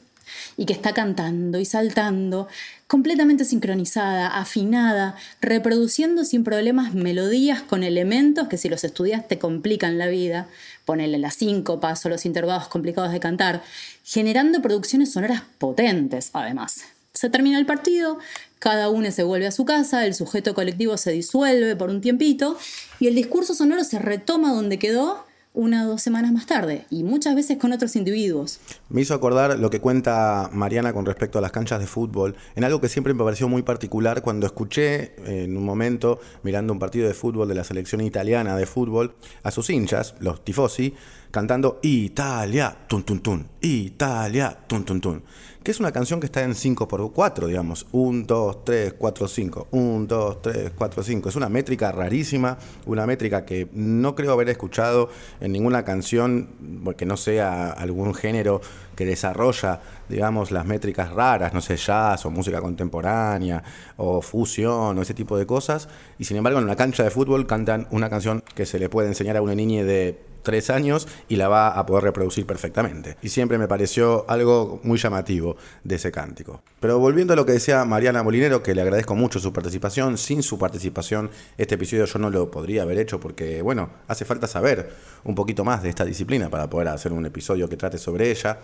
y 0.58 0.66
que 0.66 0.74
está 0.74 0.92
cantando 0.92 1.60
y 1.60 1.64
saltando, 1.64 2.46
completamente 2.88 3.46
sincronizada, 3.46 4.26
afinada, 4.26 5.16
reproduciendo 5.40 6.26
sin 6.26 6.44
problemas 6.44 6.92
melodías 6.92 7.62
con 7.62 7.82
elementos 7.82 8.48
que 8.48 8.58
si 8.58 8.68
los 8.68 8.84
estudias 8.84 9.26
te 9.28 9.38
complican 9.38 9.96
la 9.96 10.08
vida, 10.08 10.46
ponerle 10.84 11.16
las 11.16 11.36
síncopas 11.36 12.04
o 12.04 12.10
los 12.10 12.26
intervalos 12.26 12.68
complicados 12.68 13.12
de 13.12 13.20
cantar, 13.20 13.62
generando 14.04 14.60
producciones 14.60 15.10
sonoras 15.10 15.40
potentes 15.56 16.28
además. 16.34 16.91
Se 17.22 17.30
termina 17.30 17.56
el 17.56 17.66
partido, 17.66 18.18
cada 18.58 18.88
uno 18.88 19.08
se 19.12 19.22
vuelve 19.22 19.46
a 19.46 19.52
su 19.52 19.64
casa, 19.64 20.04
el 20.06 20.14
sujeto 20.16 20.54
colectivo 20.54 20.96
se 20.96 21.12
disuelve 21.12 21.76
por 21.76 21.88
un 21.88 22.00
tiempito 22.00 22.58
y 22.98 23.06
el 23.06 23.14
discurso 23.14 23.54
sonoro 23.54 23.84
se 23.84 24.00
retoma 24.00 24.52
donde 24.52 24.80
quedó 24.80 25.24
una 25.54 25.84
o 25.84 25.90
dos 25.90 26.02
semanas 26.02 26.32
más 26.32 26.46
tarde 26.46 26.84
y 26.90 27.04
muchas 27.04 27.36
veces 27.36 27.58
con 27.58 27.70
otros 27.70 27.94
individuos. 27.94 28.58
Me 28.88 29.02
hizo 29.02 29.14
acordar 29.14 29.56
lo 29.56 29.70
que 29.70 29.80
cuenta 29.80 30.50
Mariana 30.52 30.92
con 30.92 31.06
respecto 31.06 31.38
a 31.38 31.40
las 31.40 31.52
canchas 31.52 31.78
de 31.78 31.86
fútbol, 31.86 32.34
en 32.56 32.64
algo 32.64 32.80
que 32.80 32.88
siempre 32.88 33.14
me 33.14 33.22
pareció 33.22 33.48
muy 33.48 33.62
particular 33.62 34.22
cuando 34.22 34.46
escuché 34.46 35.14
eh, 35.24 35.44
en 35.44 35.56
un 35.56 35.64
momento, 35.64 36.18
mirando 36.42 36.72
un 36.72 36.80
partido 36.80 37.06
de 37.06 37.14
fútbol 37.14 37.46
de 37.46 37.54
la 37.54 37.62
selección 37.62 38.00
italiana 38.00 38.56
de 38.56 38.66
fútbol, 38.66 39.14
a 39.44 39.52
sus 39.52 39.70
hinchas, 39.70 40.16
los 40.18 40.44
tifosi, 40.44 40.94
cantando 41.30 41.78
Italia, 41.82 42.76
tun 42.88 43.04
tun 43.04 43.20
tun, 43.20 43.48
Italia, 43.60 44.58
tun 44.66 44.84
tun 44.84 45.00
tun, 45.00 45.22
que 45.62 45.70
es 45.70 45.80
una 45.80 45.92
canción 45.92 46.18
que 46.20 46.26
está 46.26 46.42
en 46.42 46.52
5x4, 46.52 47.46
digamos, 47.46 47.86
1, 47.92 48.24
2, 48.26 48.64
3, 48.64 48.94
4, 48.98 49.28
5, 49.28 49.68
1, 49.70 50.06
2, 50.06 50.42
3, 50.42 50.72
4, 50.76 51.02
5. 51.02 51.28
Es 51.28 51.36
una 51.36 51.48
métrica 51.48 51.92
rarísima, 51.92 52.58
una 52.86 53.06
métrica 53.06 53.44
que 53.44 53.68
no 53.72 54.14
creo 54.14 54.32
haber 54.32 54.48
escuchado 54.48 55.08
en 55.40 55.52
ninguna 55.52 55.84
canción 55.84 56.48
que 56.96 57.06
no 57.06 57.16
sea 57.16 57.70
algún 57.70 58.14
género 58.14 58.60
que 58.96 59.06
desarrolla, 59.06 59.80
digamos, 60.08 60.50
las 60.50 60.66
métricas 60.66 61.10
raras, 61.12 61.54
no 61.54 61.60
sé, 61.60 61.76
jazz 61.76 62.26
o 62.26 62.30
música 62.30 62.60
contemporánea 62.60 63.62
o 63.96 64.20
fusión 64.20 64.98
o 64.98 65.02
ese 65.02 65.14
tipo 65.14 65.38
de 65.38 65.46
cosas. 65.46 65.88
Y 66.18 66.24
sin 66.24 66.36
embargo, 66.36 66.58
en 66.58 66.64
una 66.64 66.76
cancha 66.76 67.04
de 67.04 67.10
fútbol 67.10 67.46
cantan 67.46 67.86
una 67.90 68.10
canción 68.10 68.42
que 68.54 68.66
se 68.66 68.78
le 68.78 68.88
puede 68.88 69.08
enseñar 69.08 69.36
a 69.36 69.42
una 69.42 69.54
niña 69.54 69.84
de 69.84 70.31
tres 70.42 70.70
años 70.70 71.08
y 71.28 71.36
la 71.36 71.48
va 71.48 71.68
a 71.68 71.86
poder 71.86 72.04
reproducir 72.04 72.46
perfectamente. 72.46 73.16
Y 73.22 73.28
siempre 73.28 73.58
me 73.58 73.68
pareció 73.68 74.24
algo 74.28 74.80
muy 74.82 74.98
llamativo 74.98 75.56
de 75.84 75.94
ese 75.96 76.10
cántico. 76.12 76.62
Pero 76.80 76.98
volviendo 76.98 77.32
a 77.32 77.36
lo 77.36 77.46
que 77.46 77.52
decía 77.52 77.84
Mariana 77.84 78.22
Molinero, 78.22 78.62
que 78.62 78.74
le 78.74 78.82
agradezco 78.82 79.14
mucho 79.14 79.38
su 79.38 79.52
participación, 79.52 80.18
sin 80.18 80.42
su 80.42 80.58
participación 80.58 81.30
este 81.56 81.76
episodio 81.76 82.04
yo 82.04 82.18
no 82.18 82.30
lo 82.30 82.50
podría 82.50 82.82
haber 82.82 82.98
hecho 82.98 83.20
porque, 83.20 83.62
bueno, 83.62 83.90
hace 84.08 84.24
falta 84.24 84.46
saber 84.46 84.90
un 85.24 85.34
poquito 85.34 85.64
más 85.64 85.82
de 85.82 85.88
esta 85.88 86.04
disciplina 86.04 86.50
para 86.50 86.68
poder 86.68 86.88
hacer 86.88 87.12
un 87.12 87.24
episodio 87.26 87.68
que 87.68 87.76
trate 87.76 87.98
sobre 87.98 88.30
ella. 88.30 88.58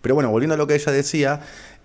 Pero 0.00 0.14
bueno, 0.14 0.30
volviendo 0.30 0.54
a 0.54 0.58
lo 0.58 0.66
que 0.66 0.74
ella 0.74 0.92
decía, 0.92 1.40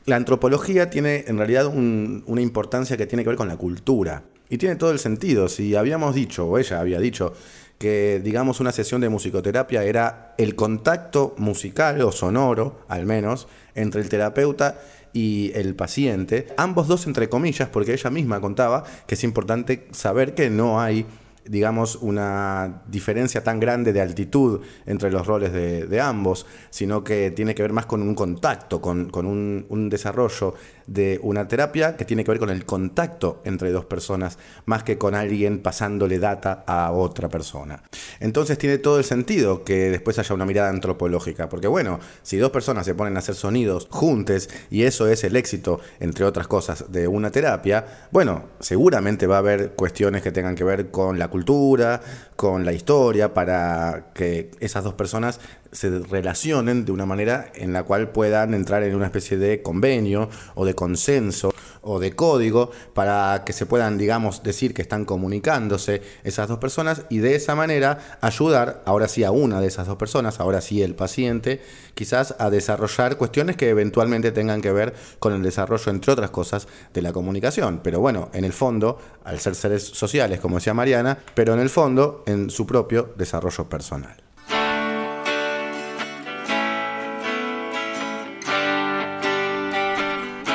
la 0.06 0.15
antropología 0.17 0.89
tiene 0.89 1.23
en 1.28 1.38
realidad 1.38 1.67
un- 1.67 2.23
una 2.28 2.41
importancia 2.41 2.97
que 2.97 3.06
tiene 3.08 3.23
que 3.23 3.30
ver 3.30 3.38
con 3.38 3.47
la 3.47 3.56
cultura. 3.58 4.23
Y 4.52 4.58
tiene 4.58 4.75
todo 4.75 4.89
el 4.91 4.97
sentido. 4.99 5.47
Si 5.47 5.75
habíamos 5.75 6.15
dicho, 6.15 6.47
o 6.47 6.58
ella 6.58 6.80
había 6.80 6.99
dicho, 6.99 7.34
que 7.80 8.22
digamos 8.22 8.60
una 8.60 8.74
sesión 8.74 9.00
de 9.02 9.10
musicoterapia 9.10 9.84
era 9.84 10.36
el 10.38 10.56
contacto 10.56 11.34
musical 11.38 12.02
o 12.02 12.12
sonoro, 12.12 12.82
al 12.89 13.06
menos, 13.06 13.48
entre 13.74 14.02
el 14.02 14.10
terapeuta 14.10 14.80
y 15.13 15.52
el 15.56 15.76
paciente, 15.76 16.48
ambos 16.58 16.88
dos 16.88 17.08
entre 17.08 17.30
comillas, 17.30 17.70
porque 17.70 17.94
ella 17.94 18.10
misma 18.10 18.42
contaba 18.42 18.84
que 19.08 19.15
es 19.15 19.24
importante 19.24 19.88
saber 19.92 20.36
que 20.36 20.50
no 20.50 20.80
hay 20.80 21.08
digamos, 21.46 21.96
una 21.96 22.84
diferencia 22.88 23.44
tan 23.44 23.60
grande 23.60 23.92
de 23.92 24.02
altitud 24.02 24.62
entre 24.86 25.10
los 25.10 25.26
roles 25.26 25.52
de, 25.52 26.02
ambos, 26.02 26.46
sino 26.70 27.04
que 27.04 27.32
tiene 27.32 27.56
que 27.56 27.63
ver 27.63 27.74
más 27.74 27.88
con 27.88 28.04
un 28.04 28.13
contacto, 28.13 28.80
con, 28.80 29.10
con 29.10 29.26
un, 29.26 29.65
un 29.70 29.89
desarrollo 29.89 30.54
de 30.89 31.19
una 31.21 31.47
terapia 31.47 31.95
que 31.95 32.06
tiene 32.06 32.23
que 32.23 32.32
ver 32.32 32.39
con 32.39 32.49
el 32.49 32.65
contacto 32.65 33.41
entre 33.45 33.71
dos 33.71 33.86
personas, 33.86 34.38
más 34.65 34.84
que 34.84 34.97
con 34.97 35.15
alguien 35.15 35.60
pasándole 35.60 36.19
data 36.19 36.63
a 36.65 36.91
otra 36.91 37.30
persona. 37.30 37.84
Entonces 38.19 38.58
tiene 38.58 38.80
todo 38.80 38.97
el 38.97 39.04
sentido 39.04 39.63
que 39.63 39.91
después 39.91 40.17
haya 40.19 40.34
una 40.34 40.45
mirada 40.45 40.69
antropológica, 40.69 41.47
porque 41.47 41.67
bueno, 41.67 41.99
si 42.23 42.38
dos 42.38 42.52
personas 42.52 42.86
se 42.86 42.95
ponen 42.95 43.15
a 43.15 43.19
hacer 43.19 43.36
sonidos 43.36 43.88
juntes 43.89 44.49
y 44.71 44.84
eso 44.84 45.08
es 45.08 45.23
el 45.23 45.36
éxito, 45.36 45.80
entre 45.99 46.25
otras 46.25 46.47
cosas, 46.47 46.91
de 46.91 47.08
una 47.08 47.32
terapia, 47.32 48.08
bueno, 48.12 48.45
seguramente 48.60 49.28
va 49.28 49.36
a 49.36 49.39
haber 49.39 49.73
cuestiones 49.73 50.23
que 50.23 50.32
tengan 50.32 50.56
que 50.56 50.63
ver 50.63 50.89
con 50.89 51.19
la 51.19 51.28
cultura, 51.28 52.02
con 52.36 52.65
la 52.65 52.73
historia, 52.73 53.34
para 53.34 54.12
que 54.13 54.52
esas 54.60 54.84
dos 54.84 54.95
personas 54.95 55.39
se 55.72 56.00
relacionen 56.00 56.86
de 56.86 56.92
una 56.92 57.06
manera 57.06 57.52
en 57.56 57.74
la 57.74 57.84
cual 57.84 58.10
puedan 58.10 58.54
entrar 58.54 58.84
en 58.84 58.96
una 58.96 59.06
especie 59.06 59.38
de 59.38 59.62
convenio 59.62 60.30
o 60.56 60.66
de 60.66 60.76
consenso 60.76 61.54
o 61.82 62.00
de 62.00 62.16
código 62.16 62.72
para 62.94 63.44
que 63.46 63.54
se 63.54 63.66
puedan, 63.66 63.98
digamos, 63.98 64.44
decir 64.44 64.74
que 64.74 64.82
están 64.82 65.06
comunicándose 65.06 66.02
esas 66.24 66.48
dos 66.48 66.58
personas 66.60 67.04
y 67.10 67.20
de 67.20 67.36
esa 67.36 67.56
manera 67.56 68.18
ayudar, 68.22 68.82
ahora 68.86 69.08
sí 69.08 69.24
a 69.24 69.32
una 69.32 69.62
de 69.62 69.68
esas 69.68 69.88
dos 69.88 69.98
personas, 69.98 70.40
ahora 70.40 70.62
sí 70.62 70.82
el 70.82 70.96
paciente, 70.96 71.62
quizás 71.94 72.36
a 72.40 72.50
desarrollar 72.50 73.18
cuestiones 73.18 73.56
que 73.56 73.70
eventualmente 73.70 74.32
tengan 74.32 74.62
que 74.62 74.72
ver 74.72 74.94
con 75.20 75.34
el 75.34 75.44
desarrollo, 75.44 75.92
entre 75.92 76.14
otras 76.14 76.30
cosas, 76.32 76.68
de 76.94 77.02
la 77.02 77.14
comunicación. 77.14 77.82
Pero 77.84 78.00
bueno, 78.00 78.30
en 78.34 78.46
el 78.46 78.54
fondo, 78.54 79.00
al 79.24 79.40
ser 79.40 79.56
seres 79.56 79.84
sociales, 79.84 80.40
como 80.40 80.56
decía 80.56 80.74
Mariana, 80.74 81.18
pero 81.34 81.54
en 81.54 81.60
el 81.60 81.70
fondo, 81.70 82.24
en 82.26 82.50
su 82.50 82.66
propio 82.66 83.14
desarrollo 83.18 83.70
personal. 83.70 84.29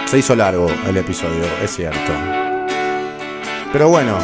Se 0.07 0.19
hizo 0.19 0.37
largo 0.37 0.69
el 0.87 0.97
episodio, 0.97 1.45
es 1.63 1.75
cierto. 1.75 2.13
Pero 3.73 3.89
bueno, 3.89 4.19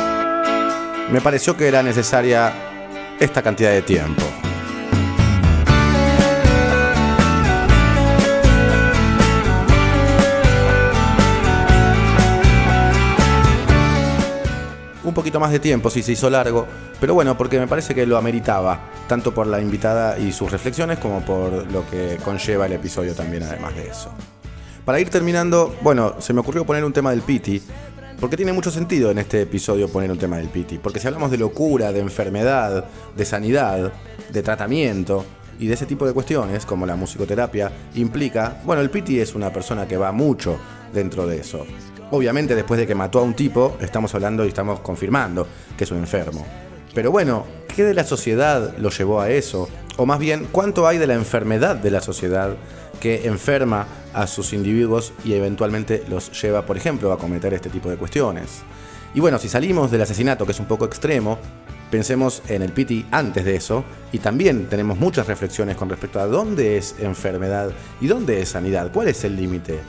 me 1.11 1.21
pareció 1.21 1.57
que 1.57 1.67
era 1.67 1.83
necesaria 1.83 2.53
esta 3.19 3.43
cantidad 3.43 3.71
de 3.71 3.83
tiempo. 3.83 4.23
un 15.11 15.15
poquito 15.15 15.41
más 15.41 15.51
de 15.51 15.59
tiempo, 15.59 15.91
sí 15.91 16.03
se 16.03 16.13
hizo 16.13 16.31
largo, 16.31 16.67
pero 17.01 17.15
bueno, 17.15 17.37
porque 17.37 17.59
me 17.59 17.67
parece 17.67 17.95
que 17.95 18.07
lo 18.07 18.17
ameritaba, 18.17 18.79
tanto 19.09 19.35
por 19.35 19.47
la 19.47 19.61
invitada 19.61 20.17
y 20.19 20.31
sus 20.33 20.51
reflexiones 20.51 20.99
como 20.99 21.21
por 21.25 21.71
lo 21.73 21.85
que 21.91 22.19
conlleva 22.25 22.67
el 22.67 22.73
episodio 22.75 23.13
también, 23.15 23.43
además 23.43 23.75
de 23.75 23.89
eso. 23.89 24.13
Para 24.85 24.99
ir 24.99 25.11
terminando, 25.11 25.75
bueno, 25.83 26.17
se 26.21 26.33
me 26.33 26.41
ocurrió 26.41 26.65
poner 26.65 26.85
un 26.85 26.93
tema 26.93 27.11
del 27.11 27.21
Piti, 27.21 27.63
porque 28.19 28.37
tiene 28.37 28.53
mucho 28.53 28.71
sentido 28.71 29.11
en 29.11 29.19
este 29.19 29.43
episodio 29.43 29.89
poner 29.89 30.11
un 30.11 30.19
tema 30.19 30.39
del 30.39 30.49
Piti, 30.49 30.79
porque 30.79 30.99
si 30.99 31.07
hablamos 31.07 31.31
de 31.31 31.39
locura, 31.39 31.93
de 31.93 32.01
enfermedad, 32.01 32.85
de 33.15 33.25
sanidad, 33.25 33.93
de 34.33 34.43
tratamiento 34.43 35.25
y 35.59 35.67
de 35.67 35.75
ese 35.75 35.87
tipo 35.87 36.07
de 36.07 36.15
cuestiones, 36.15 36.65
como 36.65 36.87
la 36.87 36.97
musicoterapia, 36.97 37.71
implica, 37.95 38.61
bueno, 38.65 38.81
el 38.83 38.91
Piti 38.91 39.21
es 39.21 39.35
una 39.35 39.53
persona 39.53 39.87
que 39.87 39.99
va 39.99 40.13
mucho 40.13 40.59
dentro 40.93 41.27
de 41.27 41.39
eso. 41.39 41.67
Obviamente 42.11 42.55
después 42.55 42.81
de 42.81 42.87
que 42.87 42.95
mató 42.95 43.21
a 43.21 43.23
un 43.23 43.35
tipo, 43.35 43.77
estamos 43.81 44.15
hablando 44.15 44.45
y 44.45 44.49
estamos 44.49 44.81
confirmando 44.81 45.47
que 45.77 45.85
es 45.85 45.91
un 45.91 45.99
enfermo. 45.99 46.47
Pero 46.95 47.13
bueno, 47.13 47.45
¿qué 47.75 47.85
de 47.85 47.95
la 47.95 48.05
sociedad 48.05 48.77
lo 48.79 48.91
llevó 48.91 49.21
a 49.21 49.31
eso? 49.31 49.69
O 49.97 50.07
más 50.07 50.19
bien, 50.19 50.49
¿cuánto 50.51 50.89
hay 50.89 50.99
de 50.99 51.07
la 51.07 51.15
enfermedad 51.15 51.77
de 51.77 51.91
la 51.91 52.01
sociedad 52.01 52.57
que 53.01 53.27
enferma 53.27 53.87
a 54.15 54.27
sus 54.27 54.53
individuos 54.53 55.13
y 55.25 55.33
eventualmente 55.33 56.05
los 56.09 56.31
lleva, 56.41 56.67
por 56.67 56.77
ejemplo, 56.77 57.13
a 57.13 57.19
cometer 57.19 57.55
este 57.55 57.71
tipo 57.71 57.91
de 57.91 57.97
cuestiones? 57.97 58.63
Y 59.15 59.21
bueno, 59.21 59.39
si 59.39 59.49
salimos 59.49 59.91
del 59.91 60.03
asesinato, 60.03 60.47
que 60.47 60.53
es 60.53 60.61
un 60.61 60.67
poco 60.67 60.85
extremo, 60.85 61.39
pensemos 61.91 62.43
en 62.49 62.63
el 62.63 62.73
Piti 62.73 63.05
antes 63.11 63.45
de 63.45 63.57
eso, 63.57 63.85
y 64.13 64.19
también 64.19 64.67
tenemos 64.69 64.99
muchas 64.99 65.27
reflexiones 65.27 65.77
con 65.77 65.89
respecto 65.89 66.21
a 66.21 66.27
dónde 66.27 66.77
es 66.77 66.95
enfermedad 67.01 67.73
y 68.01 68.07
dónde 68.07 68.41
es 68.41 68.51
sanidad, 68.51 68.93
cuál 68.93 69.09
es 69.09 69.25
el 69.25 69.37
límite 69.37 69.81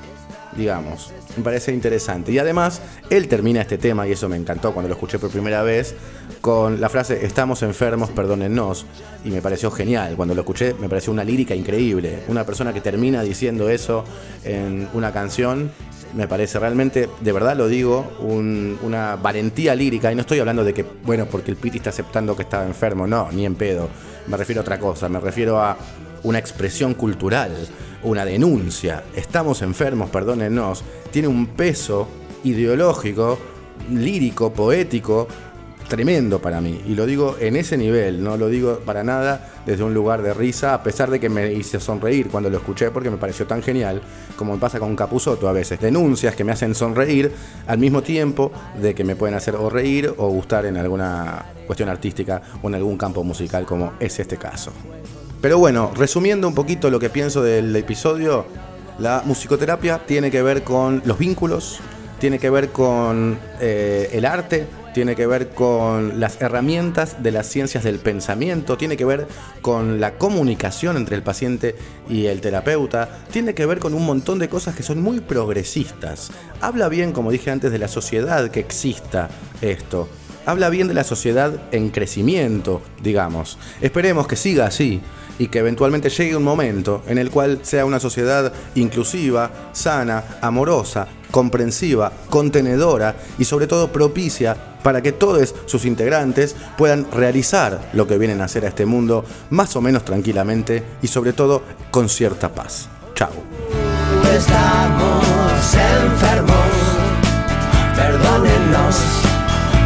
digamos. 0.55 1.11
Me 1.37 1.43
parece 1.43 1.71
interesante. 1.73 2.31
Y 2.31 2.39
además, 2.39 2.81
él 3.09 3.27
termina 3.27 3.61
este 3.61 3.77
tema, 3.77 4.07
y 4.07 4.11
eso 4.11 4.27
me 4.29 4.35
encantó 4.37 4.73
cuando 4.73 4.89
lo 4.89 4.95
escuché 4.95 5.17
por 5.19 5.29
primera 5.29 5.63
vez, 5.63 5.95
con 6.41 6.81
la 6.81 6.89
frase, 6.89 7.25
estamos 7.25 7.63
enfermos, 7.63 8.09
perdónennos. 8.09 8.85
Y 9.23 9.29
me 9.29 9.41
pareció 9.41 9.71
genial. 9.71 10.15
Cuando 10.15 10.33
lo 10.35 10.41
escuché, 10.41 10.73
me 10.79 10.89
pareció 10.89 11.13
una 11.13 11.23
lírica 11.23 11.55
increíble. 11.55 12.23
Una 12.27 12.45
persona 12.45 12.73
que 12.73 12.81
termina 12.81 13.21
diciendo 13.23 13.69
eso 13.69 14.03
en 14.43 14.87
una 14.93 15.11
canción, 15.13 15.71
me 16.15 16.27
parece 16.27 16.59
realmente, 16.59 17.07
de 17.21 17.31
verdad 17.31 17.55
lo 17.55 17.67
digo, 17.69 18.11
un- 18.19 18.77
una 18.81 19.15
valentía 19.15 19.75
lírica. 19.75 20.11
Y 20.11 20.15
no 20.15 20.21
estoy 20.21 20.39
hablando 20.39 20.63
de 20.65 20.73
que, 20.73 20.83
bueno, 21.05 21.27
porque 21.27 21.51
el 21.51 21.57
Piti 21.57 21.77
está 21.77 21.91
aceptando 21.91 22.35
que 22.35 22.43
estaba 22.43 22.65
enfermo. 22.65 23.07
No, 23.07 23.31
ni 23.31 23.45
en 23.45 23.55
pedo. 23.55 23.87
Me 24.27 24.35
refiero 24.35 24.59
a 24.61 24.63
otra 24.63 24.79
cosa. 24.79 25.07
Me 25.07 25.19
refiero 25.21 25.61
a 25.61 25.77
una 26.23 26.37
expresión 26.37 26.93
cultural, 26.95 27.51
una 28.03 28.25
denuncia. 28.25 29.03
Estamos 29.15 29.61
enfermos, 29.61 30.09
perdónennos. 30.09 30.83
Tiene 31.11 31.27
un 31.27 31.47
peso 31.47 32.07
ideológico, 32.43 33.37
lírico, 33.89 34.51
poético, 34.51 35.27
tremendo 35.91 36.41
para 36.41 36.61
mí. 36.61 36.81
Y 36.87 36.95
lo 36.95 37.05
digo 37.05 37.35
en 37.41 37.57
ese 37.57 37.77
nivel, 37.77 38.23
no 38.23 38.37
lo 38.37 38.47
digo 38.47 38.79
para 38.85 39.03
nada 39.03 39.49
desde 39.65 39.83
un 39.83 39.93
lugar 39.93 40.21
de 40.21 40.33
risa, 40.33 40.73
a 40.73 40.83
pesar 40.83 41.11
de 41.11 41.19
que 41.19 41.27
me 41.27 41.51
hice 41.51 41.81
sonreír 41.81 42.29
cuando 42.29 42.49
lo 42.49 42.59
escuché 42.59 42.91
porque 42.91 43.09
me 43.09 43.17
pareció 43.17 43.45
tan 43.45 43.61
genial, 43.61 44.01
como 44.37 44.53
me 44.53 44.59
pasa 44.59 44.79
con 44.79 44.95
Capuzoto 44.95 45.49
a 45.49 45.51
veces. 45.51 45.81
Denuncias 45.81 46.33
que 46.33 46.45
me 46.45 46.53
hacen 46.53 46.75
sonreír 46.75 47.29
al 47.67 47.77
mismo 47.77 48.01
tiempo 48.01 48.53
de 48.81 48.95
que 48.95 49.03
me 49.03 49.17
pueden 49.17 49.35
hacer 49.35 49.55
o 49.57 49.69
reír 49.69 50.13
o 50.17 50.29
gustar 50.29 50.65
en 50.65 50.77
alguna 50.77 51.45
cuestión 51.67 51.89
artística 51.89 52.41
o 52.63 52.69
en 52.69 52.75
algún 52.75 52.97
campo 52.97 53.21
musical 53.25 53.65
como 53.65 53.91
es 53.99 54.17
este 54.17 54.37
caso. 54.37 54.71
Pero 55.41 55.57
bueno, 55.57 55.91
resumiendo 55.95 56.47
un 56.47 56.53
poquito 56.53 56.91
lo 56.91 56.99
que 56.99 57.09
pienso 57.09 57.41
del 57.41 57.75
episodio, 57.75 58.45
la 58.99 59.23
musicoterapia 59.25 60.05
tiene 60.05 60.29
que 60.29 60.43
ver 60.43 60.63
con 60.63 61.01
los 61.03 61.17
vínculos, 61.17 61.79
tiene 62.19 62.37
que 62.37 62.51
ver 62.51 62.69
con 62.69 63.39
eh, 63.59 64.09
el 64.13 64.25
arte, 64.25 64.67
tiene 64.93 65.15
que 65.15 65.25
ver 65.25 65.49
con 65.49 66.19
las 66.19 66.39
herramientas 66.41 67.23
de 67.23 67.31
las 67.31 67.47
ciencias 67.47 67.83
del 67.83 67.97
pensamiento, 67.97 68.77
tiene 68.77 68.97
que 68.97 69.05
ver 69.05 69.25
con 69.63 69.99
la 69.99 70.19
comunicación 70.19 70.95
entre 70.95 71.15
el 71.15 71.23
paciente 71.23 71.75
y 72.07 72.27
el 72.27 72.39
terapeuta, 72.39 73.09
tiene 73.31 73.55
que 73.55 73.65
ver 73.65 73.79
con 73.79 73.95
un 73.95 74.05
montón 74.05 74.37
de 74.37 74.47
cosas 74.47 74.75
que 74.75 74.83
son 74.83 75.01
muy 75.01 75.21
progresistas. 75.21 76.29
Habla 76.59 76.87
bien, 76.87 77.13
como 77.13 77.31
dije 77.31 77.49
antes, 77.49 77.71
de 77.71 77.79
la 77.79 77.87
sociedad 77.87 78.51
que 78.51 78.59
exista 78.59 79.27
esto 79.61 80.07
habla 80.45 80.69
bien 80.69 80.87
de 80.87 80.93
la 80.93 81.03
sociedad 81.03 81.53
en 81.71 81.89
crecimiento, 81.89 82.81
digamos. 83.01 83.57
Esperemos 83.81 84.27
que 84.27 84.35
siga 84.35 84.65
así 84.65 85.01
y 85.39 85.47
que 85.47 85.59
eventualmente 85.59 86.09
llegue 86.09 86.35
un 86.35 86.43
momento 86.43 87.03
en 87.07 87.17
el 87.17 87.31
cual 87.31 87.59
sea 87.63 87.85
una 87.85 87.99
sociedad 87.99 88.53
inclusiva, 88.75 89.49
sana, 89.71 90.23
amorosa, 90.41 91.07
comprensiva, 91.31 92.11
contenedora 92.29 93.15
y 93.39 93.45
sobre 93.45 93.65
todo 93.65 93.91
propicia 93.91 94.55
para 94.83 95.01
que 95.01 95.11
todos 95.11 95.55
sus 95.65 95.85
integrantes 95.85 96.55
puedan 96.77 97.09
realizar 97.11 97.89
lo 97.93 98.07
que 98.07 98.17
vienen 98.17 98.41
a 98.41 98.45
hacer 98.45 98.65
a 98.65 98.69
este 98.69 98.85
mundo 98.85 99.25
más 99.49 99.75
o 99.75 99.81
menos 99.81 100.05
tranquilamente 100.05 100.83
y 101.01 101.07
sobre 101.07 101.33
todo 101.33 101.63
con 101.89 102.09
cierta 102.09 102.53
paz. 102.53 102.89
Chao. 103.15 103.31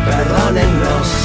Perdónennos 0.06 1.25